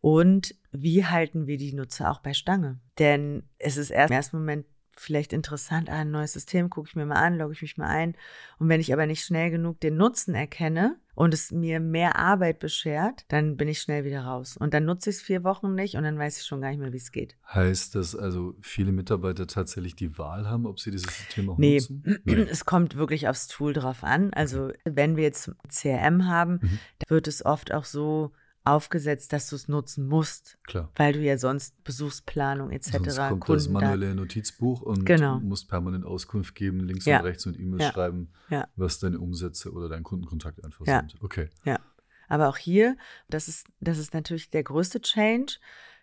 Und 0.02 0.56
wie 0.72 1.06
halten 1.06 1.46
wir 1.46 1.58
die 1.58 1.74
Nutzer 1.74 2.10
auch 2.10 2.20
bei 2.20 2.34
Stange? 2.34 2.80
Denn 2.98 3.44
es 3.60 3.78
ist 3.78 3.92
erst 3.92 4.10
im 4.10 4.16
ersten 4.16 4.38
Moment 4.38 4.66
vielleicht 4.96 5.34
interessant, 5.34 5.90
ah, 5.90 6.02
ein 6.02 6.12
neues 6.12 6.34
System, 6.34 6.70
gucke 6.70 6.90
ich 6.90 6.96
mir 6.96 7.06
mal 7.06 7.16
an, 7.16 7.38
logge 7.38 7.54
ich 7.54 7.62
mich 7.62 7.78
mal 7.78 7.88
ein. 7.88 8.16
Und 8.60 8.70
wenn 8.70 8.82
ich 8.82 8.94
aber 8.94 9.06
nicht 9.06 9.24
schnell 9.24 9.52
genug 9.52 9.80
den 9.80 9.98
Nutzen 9.98 10.36
erkenne 10.36 10.98
und 11.14 11.34
es 11.34 11.52
mir 11.52 11.80
mehr 11.80 12.18
Arbeit 12.18 12.60
beschert, 12.60 13.26
dann 13.30 13.58
bin 13.58 13.68
ich 13.68 13.82
schnell 13.82 14.06
wieder 14.06 14.24
raus. 14.24 14.58
Und 14.58 14.74
dann 14.74 14.86
nutze 14.86 15.10
ich 15.10 15.18
es 15.18 15.22
vier 15.22 15.44
Wochen 15.44 15.76
nicht 15.76 15.96
und 15.96 16.04
dann 16.04 16.18
weiß 16.18 16.40
ich 16.40 16.46
schon 16.46 16.62
gar 16.62 16.70
nicht 16.70 16.80
mehr, 16.80 16.94
wie 16.94 16.98
es 16.98 17.12
geht. 17.12 17.36
Heißt 17.54 17.96
das 17.96 18.16
also, 18.16 18.56
viele 18.62 18.92
Mitarbeiter 18.92 19.48
tatsächlich 19.48 19.96
die 19.96 20.18
Wahl 20.18 20.48
haben, 20.50 20.66
ob 20.66 20.80
sie 20.80 20.92
dieses 20.92 21.16
System 21.16 21.50
auch 21.50 21.58
nee. 21.58 21.76
nutzen? 21.76 22.04
Nee, 22.26 22.48
es 22.50 22.66
kommt 22.66 22.96
wirklich 22.96 23.28
aufs 23.28 23.48
Tool 23.48 23.74
drauf 23.74 24.04
an. 24.04 24.34
Also 24.34 24.72
wenn 24.84 25.16
wir 25.16 25.24
jetzt 25.24 25.52
CRM 25.70 26.28
haben, 26.28 26.60
mhm. 26.62 26.80
da 27.00 27.10
wird 27.10 27.28
es 27.28 27.46
oft 27.46 27.74
auch 27.74 27.86
so 27.86 28.32
aufgesetzt, 28.66 29.32
dass 29.32 29.50
du 29.50 29.56
es 29.56 29.68
nutzen 29.68 30.08
musst. 30.08 30.58
Klar. 30.64 30.92
Weil 30.96 31.14
du 31.14 31.20
ja 31.20 31.38
sonst 31.38 31.84
Besuchsplanung 31.84 32.72
etc. 32.72 32.92
Sonst 32.92 33.18
kommt 33.18 33.42
Kunden 33.42 33.64
das 33.64 33.70
manuelle 33.70 34.16
Notizbuch 34.16 34.82
und 34.82 35.06
genau. 35.06 35.40
du 35.40 35.46
musst 35.46 35.70
permanent 35.70 36.06
Auskunft 36.06 36.56
geben, 36.56 36.80
links 36.82 37.06
ja. 37.06 37.20
und 37.20 37.26
rechts 37.26 37.46
und 37.46 37.60
E-Mails 37.60 37.84
ja. 37.84 37.94
schreiben, 37.94 38.34
ja. 38.50 38.68
was 38.76 39.00
deine 39.00 39.20
Umsätze 39.20 39.72
oder 39.72 39.88
dein 39.88 40.04
Kundenkontakt 40.04 40.64
einfach 40.64 40.86
sind. 40.86 41.16
Okay. 41.22 41.50
Ja. 41.64 41.80
Aber 42.28 42.50
auch 42.50 42.58
hier, 42.58 42.98
das 43.30 43.48
ist, 43.48 43.68
das 43.80 44.00
ist 44.00 44.14
natürlich 44.14 44.50
der 44.50 44.64
größte 44.64 45.00
Change 45.02 45.58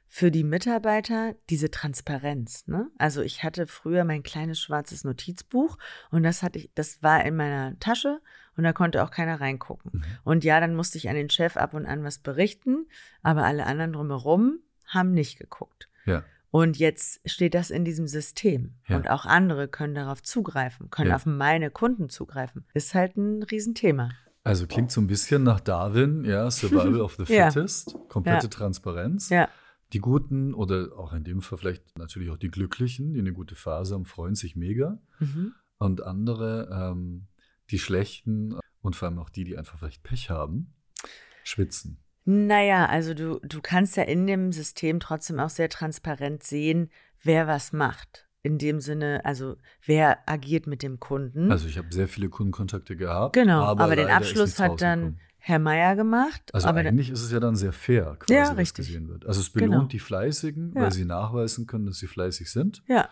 für 0.07 0.31
die 0.31 0.45
Mitarbeiter 0.45 1.35
diese 1.49 1.71
Transparenz. 1.71 2.67
Ne? 2.67 2.91
Also 2.99 3.23
ich 3.23 3.43
hatte 3.43 3.67
früher 3.67 4.05
mein 4.05 4.23
kleines 4.23 4.61
schwarzes 4.61 5.05
Notizbuch 5.05 5.79
und 6.11 6.23
das 6.23 6.43
hatte 6.43 6.59
ich, 6.59 6.71
das 6.75 7.03
war 7.03 7.25
in 7.25 7.35
meiner 7.35 7.79
Tasche 7.81 8.21
und 8.57 8.65
da 8.65 8.73
konnte 8.73 9.03
auch 9.03 9.11
keiner 9.11 9.41
reingucken. 9.41 9.91
Mhm. 9.95 10.03
Und 10.25 10.45
ja, 10.45 10.61
dann 10.61 10.75
musste 10.75 10.99
ich 10.99 11.09
an 11.09 11.17
den 11.17 11.31
Chef 11.31 11.57
ab 11.57 11.75
und 11.75 11.87
an 11.87 12.05
was 12.05 12.19
berichten, 12.19 12.87
aber 13.23 13.45
alle 13.45 13.67
anderen 13.67 13.93
drumherum 13.93 14.59
haben 14.87 15.13
nicht 15.13 15.39
geguckt. 15.39 15.89
Ja. 16.05 16.25
Und 16.51 16.79
jetzt 16.79 17.21
steht 17.25 17.55
das 17.55 17.71
in 17.71 17.85
diesem 17.85 18.07
System. 18.07 18.75
Ja. 18.87 18.97
Und 18.97 19.09
auch 19.09 19.25
andere 19.25 19.69
können 19.69 19.95
darauf 19.95 20.23
zugreifen, 20.23 20.91
können 20.91 21.11
ja. 21.11 21.17
auf 21.17 21.25
meine 21.25 21.71
Kunden 21.71 22.11
zugreifen. 22.11 22.67
Ist 22.75 22.95
halt 22.95 23.17
ein 23.17 23.43
Riesenthema. 23.43 24.11
Also 24.45 24.67
klingt 24.67 24.91
so 24.91 25.01
ein 25.01 25.07
bisschen 25.07 25.45
nach 25.45 25.61
Darwin, 25.61 26.25
ja, 26.25 26.51
Survival 26.51 27.01
of 27.01 27.15
the 27.15 27.25
Fittest, 27.25 27.97
komplette 28.09 28.51
Transparenz. 28.51 29.31
Ja. 29.31 29.49
Die 29.93 30.01
Guten 30.01 30.53
oder 30.53 30.91
auch 30.97 31.13
in 31.13 31.25
dem 31.25 31.43
Fall 31.43 31.59
vielleicht 31.59 31.97
natürlich 31.97 32.31
auch 32.31 32.39
die 32.39 32.51
Glücklichen, 32.51 33.15
die 33.15 33.21
eine 33.21 33.33
gute 33.33 33.55
Phase 33.55 33.95
haben, 33.95 34.05
freuen 34.05 34.35
sich 34.35 34.57
mega. 34.57 34.99
Mhm. 35.21 35.55
Und 35.79 36.03
andere, 36.03 36.69
ähm, 36.71 37.29
die 37.73 37.79
Schlechten 37.79 38.55
und 38.81 38.97
vor 38.97 39.09
allem 39.09 39.19
auch 39.19 39.31
die, 39.31 39.45
die 39.45 39.57
einfach 39.57 39.79
vielleicht 39.79 40.03
Pech 40.03 40.31
haben, 40.31 40.75
schwitzen. 41.45 41.99
Naja, 42.25 42.87
also 42.87 43.15
du, 43.15 43.41
du 43.41 43.61
kannst 43.61 43.97
ja 43.97 44.05
in 44.05 44.27
dem 44.27 44.53
System 44.53 45.01
trotzdem 45.01 45.41
auch 45.41 45.51
sehr 45.51 45.69
transparent 45.69 46.43
sehen, 46.43 46.91
wer 47.23 47.47
was 47.47 47.73
macht. 47.73 48.29
In 48.45 48.59
dem 48.59 48.81
Sinne, 48.81 49.25
also 49.25 49.57
wer 49.85 50.29
agiert 50.29 50.67
mit 50.67 50.83
dem 50.83 50.99
Kunden. 50.99 51.53
Also 51.53 51.69
ich 51.69 51.79
habe 51.79 51.89
sehr 51.91 52.09
viele 52.09 52.29
Kundenkontakte 52.29 52.97
gehabt. 52.97 53.35
Genau, 53.35 53.63
aber, 53.63 53.85
aber 53.85 53.97
den 53.97 54.09
Abschluss 54.09 54.59
hat 54.59 54.81
dann 54.81 55.19
Herr 55.39 55.59
Meier 55.59 55.97
gemacht. 55.97 56.53
Also 56.53 56.69
aber 56.69 56.81
eigentlich 56.81 57.11
ist 57.11 57.23
es 57.23 57.33
ja 57.33 57.41
dann 57.41 57.57
sehr 57.57 57.73
fair, 57.73 58.17
quasi, 58.19 58.35
ja, 58.35 58.53
richtig. 58.53 58.87
gesehen 58.87 59.09
wird. 59.09 59.27
Also 59.27 59.41
es 59.41 59.51
belohnt 59.51 59.73
genau. 59.73 59.85
die 59.87 59.99
Fleißigen, 59.99 60.73
ja. 60.75 60.83
weil 60.83 60.93
sie 60.93 61.05
nachweisen 61.05 61.67
können, 61.67 61.87
dass 61.87 61.99
sie 61.99 62.07
fleißig 62.07 62.51
sind. 62.51 62.83
Ja. 62.87 63.09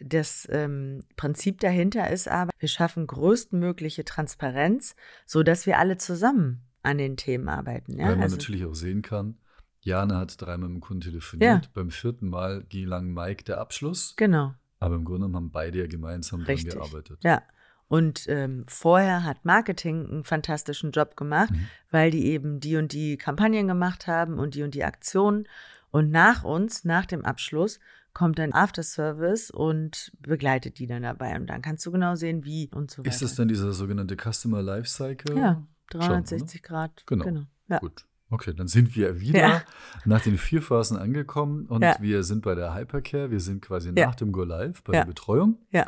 Das 0.00 0.46
ähm, 0.50 1.02
Prinzip 1.16 1.60
dahinter 1.60 2.10
ist 2.10 2.28
aber, 2.28 2.50
wir 2.58 2.68
schaffen 2.68 3.06
größtmögliche 3.06 4.04
Transparenz, 4.04 4.94
sodass 5.24 5.66
wir 5.66 5.78
alle 5.78 5.96
zusammen 5.96 6.62
an 6.82 6.98
den 6.98 7.16
Themen 7.16 7.48
arbeiten. 7.48 7.98
Ja? 7.98 8.06
Weil 8.06 8.16
man 8.16 8.22
also, 8.22 8.36
natürlich 8.36 8.64
auch 8.64 8.74
sehen 8.74 9.02
kann, 9.02 9.36
Jana 9.80 10.18
hat 10.18 10.40
dreimal 10.40 10.68
mit 10.68 10.78
dem 10.78 10.80
Kunden 10.80 11.02
telefoniert. 11.02 11.64
Ja. 11.64 11.70
Beim 11.72 11.90
vierten 11.90 12.28
Mal 12.28 12.64
gelang 12.68 13.12
Mike 13.14 13.44
der 13.44 13.58
Abschluss. 13.58 14.14
Genau. 14.16 14.54
Aber 14.80 14.96
im 14.96 15.04
Grunde 15.04 15.32
haben 15.32 15.50
beide 15.50 15.78
ja 15.78 15.86
gemeinsam 15.86 16.44
daran 16.44 16.64
gearbeitet. 16.64 17.20
Ja. 17.22 17.42
Und 17.88 18.26
ähm, 18.28 18.64
vorher 18.66 19.22
hat 19.22 19.44
Marketing 19.44 20.08
einen 20.08 20.24
fantastischen 20.24 20.90
Job 20.90 21.16
gemacht, 21.16 21.52
mhm. 21.52 21.68
weil 21.90 22.10
die 22.10 22.26
eben 22.26 22.58
die 22.58 22.76
und 22.76 22.92
die 22.92 23.16
Kampagnen 23.16 23.68
gemacht 23.68 24.08
haben 24.08 24.38
und 24.38 24.56
die 24.56 24.64
und 24.64 24.74
die 24.74 24.84
Aktionen. 24.84 25.46
Und 25.92 26.10
nach 26.10 26.42
uns, 26.42 26.84
nach 26.84 27.06
dem 27.06 27.24
Abschluss, 27.24 27.78
kommt 28.16 28.38
dann 28.38 28.52
Afterservice 28.52 29.50
und 29.50 30.12
begleitet 30.20 30.78
die 30.78 30.86
dann 30.86 31.02
dabei. 31.02 31.36
Und 31.36 31.46
dann 31.46 31.62
kannst 31.62 31.84
du 31.86 31.92
genau 31.92 32.14
sehen, 32.14 32.44
wie 32.44 32.70
und 32.74 32.90
so 32.90 32.98
weiter. 32.98 33.10
Ist 33.10 33.22
das 33.22 33.34
dann 33.34 33.48
dieser 33.48 33.72
sogenannte 33.72 34.16
Customer 34.16 34.62
Lifecycle? 34.62 35.38
Ja, 35.38 35.66
360 35.90 36.60
Schon, 36.60 36.66
Grad. 36.66 37.02
Genau. 37.06 37.24
genau. 37.24 37.42
Ja. 37.68 37.78
Gut. 37.78 38.06
Okay, 38.28 38.54
dann 38.54 38.66
sind 38.66 38.96
wir 38.96 39.20
wieder 39.20 39.38
ja. 39.38 39.62
nach 40.04 40.20
den 40.20 40.36
vier 40.36 40.60
Phasen 40.60 40.96
angekommen 40.96 41.66
und 41.66 41.82
ja. 41.82 41.94
wir 42.00 42.24
sind 42.24 42.42
bei 42.42 42.56
der 42.56 42.74
Hypercare. 42.74 43.30
Wir 43.30 43.38
sind 43.38 43.62
quasi 43.62 43.92
nach 43.92 44.16
dem 44.16 44.32
Go 44.32 44.42
Live 44.42 44.82
bei 44.82 44.94
der 44.94 45.04
Betreuung. 45.04 45.58
Ja 45.70 45.86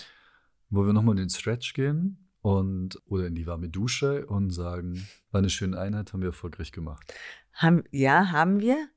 wo 0.71 0.85
wir 0.85 0.93
nochmal 0.93 1.15
in 1.15 1.25
den 1.25 1.31
Stretch 1.31 1.75
gehen 1.75 2.29
und 2.41 3.01
oder 3.07 3.27
in 3.27 3.35
die 3.35 3.47
warme 3.47 3.69
Dusche 3.69 4.27
und 4.27 4.51
sagen, 4.51 5.07
war 5.31 5.39
eine 5.39 5.51
schöne 5.51 5.79
Einheit, 5.79 6.13
haben 6.13 6.21
wir 6.21 6.29
erfolgreich 6.29 6.73
gemacht. 6.73 7.13
Haben, 7.53 7.85
ja, 7.91 8.31
haben 8.31 8.61
wir. 8.61 8.89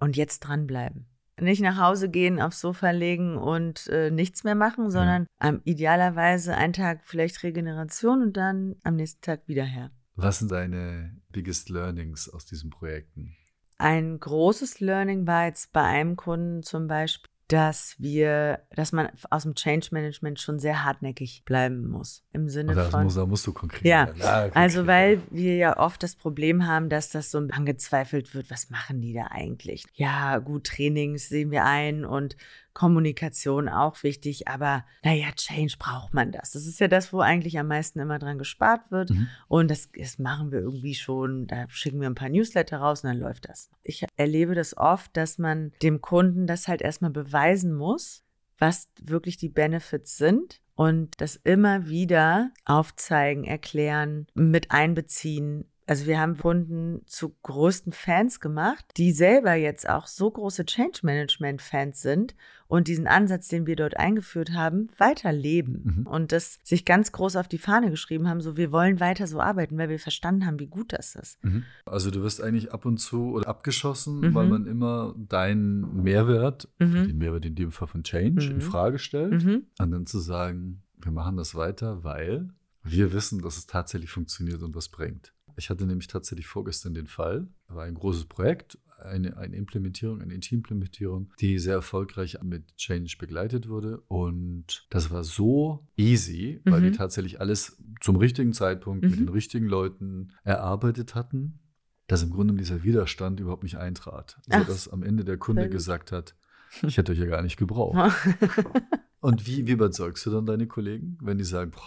Und 0.00 0.16
jetzt 0.16 0.40
dranbleiben. 0.40 1.06
Nicht 1.40 1.62
nach 1.62 1.78
Hause 1.78 2.08
gehen, 2.08 2.40
aufs 2.40 2.60
Sofa 2.60 2.90
legen 2.90 3.36
und 3.36 3.88
äh, 3.88 4.10
nichts 4.10 4.44
mehr 4.44 4.54
machen, 4.54 4.90
sondern 4.90 5.26
ja. 5.42 5.48
ähm, 5.48 5.60
idealerweise 5.64 6.56
einen 6.56 6.72
Tag 6.72 7.00
vielleicht 7.04 7.42
Regeneration 7.42 8.22
und 8.22 8.36
dann 8.36 8.76
am 8.84 8.96
nächsten 8.96 9.20
Tag 9.20 9.48
wieder 9.48 9.64
her. 9.64 9.90
Was 10.14 10.38
sind 10.38 10.52
deine 10.52 11.16
biggest 11.32 11.70
learnings 11.70 12.28
aus 12.28 12.46
diesen 12.46 12.70
Projekten? 12.70 13.36
Ein 13.78 14.20
großes 14.20 14.78
Learning 14.78 15.26
war 15.26 15.46
jetzt 15.46 15.72
bei 15.72 15.82
einem 15.82 16.14
Kunden 16.14 16.62
zum 16.62 16.86
Beispiel, 16.86 17.28
dass 17.48 17.94
wir, 17.98 18.60
dass 18.74 18.92
man 18.92 19.10
aus 19.30 19.42
dem 19.42 19.54
Change 19.54 19.88
Management 19.92 20.40
schon 20.40 20.58
sehr 20.58 20.84
hartnäckig 20.84 21.44
bleiben 21.44 21.88
muss. 21.88 22.24
Im 22.32 22.48
Sinne 22.48 22.72
Oder 22.72 22.90
von. 22.90 23.04
Muss, 23.04 23.16
da 23.16 23.26
musst 23.26 23.46
du 23.46 23.52
konkret. 23.52 23.84
Ja, 23.84 24.08
ja 24.16 24.50
also 24.54 24.86
weil 24.86 25.20
wir 25.30 25.56
ja 25.56 25.78
oft 25.78 26.02
das 26.02 26.16
Problem 26.16 26.66
haben, 26.66 26.88
dass 26.88 27.10
das 27.10 27.30
so 27.30 27.38
angezweifelt 27.38 28.34
wird, 28.34 28.50
was 28.50 28.70
machen 28.70 29.00
die 29.02 29.12
da 29.12 29.28
eigentlich? 29.30 29.84
Ja, 29.92 30.38
gut, 30.38 30.64
Trainings 30.64 31.28
sehen 31.28 31.50
wir 31.50 31.64
ein 31.64 32.04
und 32.04 32.36
Kommunikation 32.74 33.68
auch 33.68 34.02
wichtig, 34.02 34.48
aber 34.48 34.84
naja, 35.02 35.30
Change 35.34 35.76
braucht 35.78 36.12
man 36.12 36.32
das. 36.32 36.52
Das 36.52 36.66
ist 36.66 36.80
ja 36.80 36.88
das, 36.88 37.12
wo 37.12 37.20
eigentlich 37.20 37.58
am 37.58 37.68
meisten 37.68 38.00
immer 38.00 38.18
dran 38.18 38.36
gespart 38.36 38.90
wird. 38.90 39.10
Mhm. 39.10 39.28
Und 39.48 39.70
das, 39.70 39.88
das 39.96 40.18
machen 40.18 40.50
wir 40.50 40.58
irgendwie 40.58 40.94
schon. 40.94 41.46
Da 41.46 41.66
schicken 41.68 42.00
wir 42.00 42.10
ein 42.10 42.16
paar 42.16 42.28
Newsletter 42.28 42.78
raus 42.78 43.04
und 43.04 43.10
dann 43.10 43.18
läuft 43.18 43.48
das. 43.48 43.70
Ich 43.82 44.04
erlebe 44.16 44.54
das 44.54 44.76
oft, 44.76 45.16
dass 45.16 45.38
man 45.38 45.72
dem 45.82 46.00
Kunden 46.00 46.46
das 46.46 46.68
halt 46.68 46.82
erstmal 46.82 47.12
beweisen 47.12 47.72
muss, 47.74 48.24
was 48.58 48.88
wirklich 49.00 49.36
die 49.36 49.48
Benefits 49.48 50.16
sind 50.16 50.60
und 50.74 51.20
das 51.20 51.36
immer 51.36 51.88
wieder 51.88 52.50
aufzeigen, 52.64 53.44
erklären, 53.44 54.26
mit 54.34 54.72
einbeziehen, 54.72 55.70
also 55.86 56.06
wir 56.06 56.18
haben 56.18 56.38
Kunden 56.38 57.02
zu 57.06 57.34
größten 57.42 57.92
Fans 57.92 58.40
gemacht, 58.40 58.84
die 58.96 59.12
selber 59.12 59.54
jetzt 59.54 59.88
auch 59.88 60.06
so 60.06 60.30
große 60.30 60.64
Change 60.64 61.00
Management 61.02 61.60
Fans 61.60 62.00
sind 62.00 62.34
und 62.68 62.88
diesen 62.88 63.06
Ansatz, 63.06 63.48
den 63.48 63.66
wir 63.66 63.76
dort 63.76 63.98
eingeführt 63.98 64.52
haben, 64.52 64.88
weiterleben 64.96 65.82
mhm. 65.84 66.06
und 66.06 66.32
das 66.32 66.58
sich 66.62 66.86
ganz 66.86 67.12
groß 67.12 67.36
auf 67.36 67.48
die 67.48 67.58
Fahne 67.58 67.90
geschrieben 67.90 68.28
haben, 68.28 68.40
so 68.40 68.56
wir 68.56 68.72
wollen 68.72 68.98
weiter 68.98 69.26
so 69.26 69.40
arbeiten, 69.40 69.76
weil 69.76 69.90
wir 69.90 69.98
verstanden 69.98 70.46
haben, 70.46 70.58
wie 70.58 70.68
gut 70.68 70.94
das 70.94 71.14
ist. 71.16 71.42
Mhm. 71.44 71.64
Also 71.84 72.10
du 72.10 72.22
wirst 72.22 72.42
eigentlich 72.42 72.72
ab 72.72 72.86
und 72.86 72.96
zu 72.96 73.32
oder 73.32 73.46
abgeschossen, 73.46 74.20
mhm. 74.20 74.34
weil 74.34 74.46
man 74.48 74.66
immer 74.66 75.14
deinen 75.18 76.02
Mehrwert, 76.02 76.68
mhm. 76.78 77.08
den 77.08 77.18
Mehrwert 77.18 77.44
in 77.44 77.56
dem 77.56 77.72
Fall 77.72 77.88
von 77.88 78.02
Change, 78.02 78.46
in 78.46 78.56
mhm. 78.56 78.60
Frage 78.62 78.98
stellt 78.98 79.44
mhm. 79.44 79.66
und 79.78 79.90
dann 79.90 80.06
zu 80.06 80.18
sagen, 80.18 80.82
wir 80.96 81.12
machen 81.12 81.36
das 81.36 81.54
weiter, 81.54 82.04
weil 82.04 82.48
wir 82.82 83.12
wissen, 83.12 83.42
dass 83.42 83.58
es 83.58 83.66
tatsächlich 83.66 84.10
funktioniert 84.10 84.62
und 84.62 84.74
was 84.74 84.88
bringt. 84.88 85.33
Ich 85.56 85.70
hatte 85.70 85.86
nämlich 85.86 86.06
tatsächlich 86.06 86.46
vorgestern 86.46 86.94
den 86.94 87.06
Fall, 87.06 87.46
war 87.68 87.84
ein 87.84 87.94
großes 87.94 88.26
Projekt, 88.26 88.78
eine, 88.98 89.36
eine 89.36 89.56
Implementierung, 89.56 90.20
eine 90.20 90.38
Teamimplementierung, 90.38 91.32
die 91.40 91.58
sehr 91.58 91.74
erfolgreich 91.74 92.38
mit 92.42 92.76
Change 92.76 93.16
begleitet 93.18 93.68
wurde. 93.68 94.00
Und 94.08 94.86
das 94.90 95.10
war 95.10 95.24
so 95.24 95.86
easy, 95.96 96.60
weil 96.64 96.80
mhm. 96.80 96.84
die 96.84 96.92
tatsächlich 96.92 97.40
alles 97.40 97.76
zum 98.00 98.16
richtigen 98.16 98.52
Zeitpunkt 98.52 99.04
mhm. 99.04 99.10
mit 99.10 99.20
den 99.20 99.28
richtigen 99.28 99.66
Leuten 99.66 100.32
erarbeitet 100.42 101.14
hatten, 101.14 101.60
dass 102.06 102.22
im 102.22 102.30
Grunde 102.30 102.54
dieser 102.54 102.82
Widerstand 102.82 103.40
überhaupt 103.40 103.62
nicht 103.62 103.76
eintrat. 103.76 104.40
Sodass 104.48 104.88
am 104.88 105.02
Ende 105.02 105.24
der 105.24 105.38
Kunde 105.38 105.68
gesagt 105.68 106.12
hat, 106.12 106.34
ich 106.82 106.96
hätte 106.96 107.12
euch 107.12 107.18
ja 107.18 107.26
gar 107.26 107.42
nicht 107.42 107.56
gebraucht. 107.56 107.96
Und 109.20 109.46
wie, 109.46 109.66
wie 109.66 109.72
überzeugst 109.72 110.26
du 110.26 110.30
dann 110.30 110.44
deine 110.44 110.66
Kollegen, 110.66 111.16
wenn 111.22 111.38
die 111.38 111.44
sagen, 111.44 111.70
boah, 111.70 111.80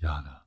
Jana, 0.00 0.43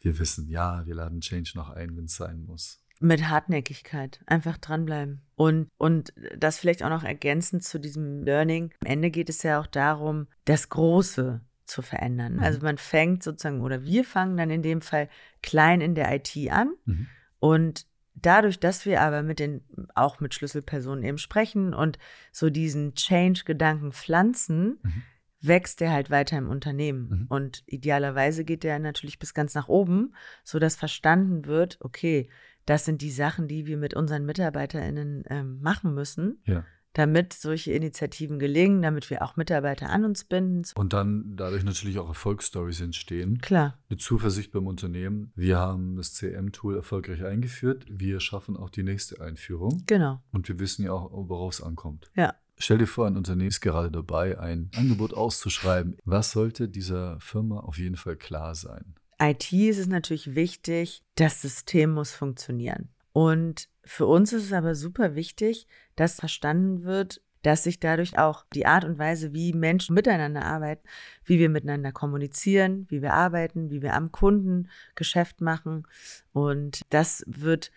wir 0.00 0.18
wissen, 0.18 0.48
ja, 0.48 0.84
wir 0.86 0.94
laden 0.94 1.20
Change 1.20 1.52
noch 1.54 1.70
ein, 1.70 1.96
wenn 1.96 2.04
es 2.04 2.16
sein 2.16 2.44
muss. 2.44 2.82
Mit 3.00 3.28
Hartnäckigkeit, 3.28 4.20
einfach 4.26 4.58
dranbleiben. 4.58 5.22
Und, 5.34 5.68
und 5.78 6.12
das 6.36 6.58
vielleicht 6.58 6.82
auch 6.82 6.90
noch 6.90 7.04
ergänzend 7.04 7.64
zu 7.64 7.78
diesem 7.78 8.24
Learning. 8.24 8.72
Am 8.80 8.86
Ende 8.90 9.10
geht 9.10 9.30
es 9.30 9.42
ja 9.42 9.58
auch 9.60 9.66
darum, 9.66 10.26
das 10.44 10.68
Große 10.68 11.40
zu 11.64 11.82
verändern. 11.82 12.34
Mhm. 12.34 12.40
Also 12.40 12.60
man 12.60 12.76
fängt 12.76 13.22
sozusagen, 13.22 13.62
oder 13.62 13.84
wir 13.84 14.04
fangen 14.04 14.36
dann 14.36 14.50
in 14.50 14.62
dem 14.62 14.82
Fall 14.82 15.08
klein 15.42 15.80
in 15.80 15.94
der 15.94 16.14
IT 16.14 16.36
an. 16.50 16.74
Mhm. 16.84 17.06
Und 17.38 17.86
dadurch, 18.14 18.60
dass 18.60 18.84
wir 18.84 19.00
aber 19.00 19.22
mit 19.22 19.38
den, 19.38 19.62
auch 19.94 20.20
mit 20.20 20.34
Schlüsselpersonen 20.34 21.04
eben 21.04 21.18
sprechen 21.18 21.72
und 21.72 21.98
so 22.32 22.50
diesen 22.50 22.94
Change-Gedanken 22.94 23.92
pflanzen, 23.92 24.78
mhm 24.82 25.02
wächst 25.40 25.80
der 25.80 25.92
halt 25.92 26.10
weiter 26.10 26.36
im 26.38 26.48
Unternehmen. 26.48 27.08
Mhm. 27.08 27.26
Und 27.28 27.62
idealerweise 27.66 28.44
geht 28.44 28.64
der 28.64 28.78
natürlich 28.78 29.18
bis 29.18 29.34
ganz 29.34 29.54
nach 29.54 29.68
oben, 29.68 30.14
sodass 30.44 30.76
verstanden 30.76 31.46
wird, 31.46 31.78
okay, 31.80 32.28
das 32.66 32.84
sind 32.84 33.02
die 33.02 33.10
Sachen, 33.10 33.48
die 33.48 33.66
wir 33.66 33.76
mit 33.76 33.94
unseren 33.94 34.26
MitarbeiterInnen 34.26 35.24
ähm, 35.28 35.60
machen 35.60 35.94
müssen. 35.94 36.42
Ja 36.44 36.64
damit 36.92 37.32
solche 37.32 37.72
Initiativen 37.72 38.38
gelingen, 38.38 38.82
damit 38.82 39.10
wir 39.10 39.22
auch 39.22 39.36
Mitarbeiter 39.36 39.90
an 39.90 40.04
uns 40.04 40.24
binden. 40.24 40.64
Und 40.74 40.92
dann 40.92 41.36
dadurch 41.36 41.64
natürlich 41.64 41.98
auch 41.98 42.08
Erfolgsstories 42.08 42.80
entstehen. 42.80 43.38
Klar. 43.38 43.78
Eine 43.88 43.98
Zuversicht 43.98 44.50
beim 44.50 44.66
Unternehmen. 44.66 45.32
Wir 45.36 45.58
haben 45.58 45.96
das 45.96 46.14
CM-Tool 46.14 46.76
erfolgreich 46.76 47.24
eingeführt. 47.24 47.86
Wir 47.88 48.20
schaffen 48.20 48.56
auch 48.56 48.70
die 48.70 48.82
nächste 48.82 49.20
Einführung. 49.20 49.82
Genau. 49.86 50.20
Und 50.32 50.48
wir 50.48 50.58
wissen 50.58 50.84
ja 50.84 50.92
auch, 50.92 51.10
worauf 51.12 51.54
es 51.54 51.62
ankommt. 51.62 52.10
Ja. 52.16 52.34
Stell 52.62 52.76
dir 52.76 52.86
vor, 52.86 53.06
ein 53.06 53.16
Unternehmen 53.16 53.48
ist 53.48 53.62
gerade 53.62 53.90
dabei, 53.90 54.38
ein 54.38 54.70
Angebot 54.76 55.14
auszuschreiben. 55.14 55.96
Was 56.04 56.32
sollte 56.32 56.68
dieser 56.68 57.18
Firma 57.18 57.60
auf 57.60 57.78
jeden 57.78 57.96
Fall 57.96 58.16
klar 58.16 58.54
sein? 58.54 58.96
IT 59.18 59.50
ist 59.50 59.78
es 59.78 59.86
natürlich 59.86 60.34
wichtig, 60.34 61.02
das 61.14 61.40
System 61.40 61.92
muss 61.92 62.12
funktionieren. 62.12 62.90
Und 63.12 63.70
für 63.82 64.04
uns 64.04 64.34
ist 64.34 64.44
es 64.44 64.52
aber 64.52 64.74
super 64.74 65.14
wichtig, 65.14 65.66
dass 65.96 66.20
verstanden 66.20 66.84
wird, 66.84 67.22
dass 67.40 67.64
sich 67.64 67.80
dadurch 67.80 68.18
auch 68.18 68.44
die 68.52 68.66
Art 68.66 68.84
und 68.84 68.98
Weise, 68.98 69.32
wie 69.32 69.54
Menschen 69.54 69.94
miteinander 69.94 70.44
arbeiten, 70.44 70.86
wie 71.24 71.38
wir 71.38 71.48
miteinander 71.48 71.92
kommunizieren, 71.92 72.84
wie 72.90 73.00
wir 73.00 73.14
arbeiten, 73.14 73.70
wie 73.70 73.80
wir 73.80 73.94
am 73.94 74.12
Kunden 74.12 74.68
Geschäft 74.96 75.40
machen. 75.40 75.86
Und 76.34 76.82
das 76.90 77.24
wird 77.26 77.70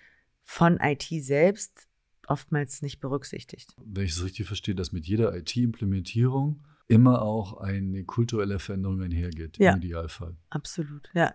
von 0.43 0.78
IT 0.82 1.08
selbst 1.24 1.88
oftmals 2.28 2.82
nicht 2.82 3.00
berücksichtigt. 3.00 3.76
Wenn 3.84 4.06
ich 4.06 4.12
es 4.12 4.24
richtig 4.24 4.48
verstehe, 4.48 4.76
dass 4.76 4.92
mit 4.92 5.06
jeder 5.08 5.36
IT-Implementierung 5.36 6.64
immer 6.88 7.22
auch 7.22 7.58
eine 7.58 8.04
kulturelle 8.04 8.60
Veränderung 8.60 9.02
einhergeht, 9.02 9.58
ja, 9.58 9.74
im 9.74 9.78
Idealfall. 9.78 10.36
Absolut, 10.50 11.10
ja. 11.14 11.34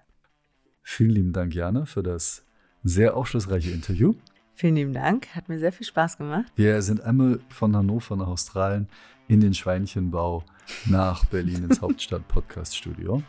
Vielen 0.82 1.10
lieben 1.10 1.32
Dank, 1.32 1.54
Jana, 1.54 1.84
für 1.86 2.02
das 2.02 2.44
sehr 2.82 3.16
aufschlussreiche 3.16 3.70
Interview. 3.70 4.14
Vielen 4.54 4.76
lieben 4.76 4.92
Dank, 4.92 5.34
hat 5.34 5.48
mir 5.48 5.58
sehr 5.58 5.72
viel 5.72 5.86
Spaß 5.86 6.18
gemacht. 6.18 6.50
Wir 6.56 6.82
sind 6.82 7.00
einmal 7.00 7.40
von 7.48 7.76
Hannover 7.76 8.16
nach 8.16 8.26
Australien 8.26 8.88
in 9.28 9.40
den 9.40 9.54
Schweinchenbau 9.54 10.44
nach 10.86 11.24
Berlin 11.26 11.64
ins 11.64 11.80
Hauptstadt-Podcast-Studio. 11.82 13.22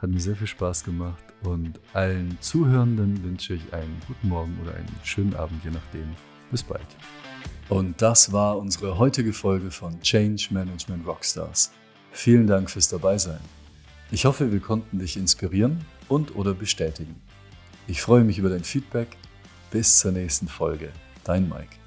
Hat 0.00 0.10
mir 0.10 0.20
sehr 0.20 0.36
viel 0.36 0.46
Spaß 0.46 0.84
gemacht 0.84 1.24
und 1.42 1.80
allen 1.92 2.38
Zuhörenden 2.40 3.22
wünsche 3.24 3.54
ich 3.54 3.72
einen 3.72 4.00
guten 4.06 4.28
Morgen 4.28 4.56
oder 4.62 4.74
einen 4.74 4.88
schönen 5.02 5.34
Abend, 5.34 5.64
je 5.64 5.70
nachdem. 5.70 6.29
Bis 6.50 6.62
bald. 6.62 6.86
Und 7.68 8.02
das 8.02 8.32
war 8.32 8.58
unsere 8.58 8.98
heutige 8.98 9.32
Folge 9.32 9.70
von 9.70 10.00
Change 10.00 10.48
Management 10.50 11.06
Rockstars. 11.06 11.72
Vielen 12.10 12.46
Dank 12.46 12.68
fürs 12.68 12.88
Dabeisein. 12.88 13.40
Ich 14.10 14.24
hoffe, 14.24 14.50
wir 14.50 14.60
konnten 14.60 14.98
dich 14.98 15.16
inspirieren 15.16 15.84
und 16.08 16.34
oder 16.34 16.52
bestätigen. 16.52 17.14
Ich 17.86 18.02
freue 18.02 18.24
mich 18.24 18.38
über 18.38 18.48
dein 18.48 18.64
Feedback. 18.64 19.16
Bis 19.70 19.98
zur 19.98 20.10
nächsten 20.10 20.48
Folge. 20.48 20.90
Dein 21.22 21.48
Mike. 21.48 21.79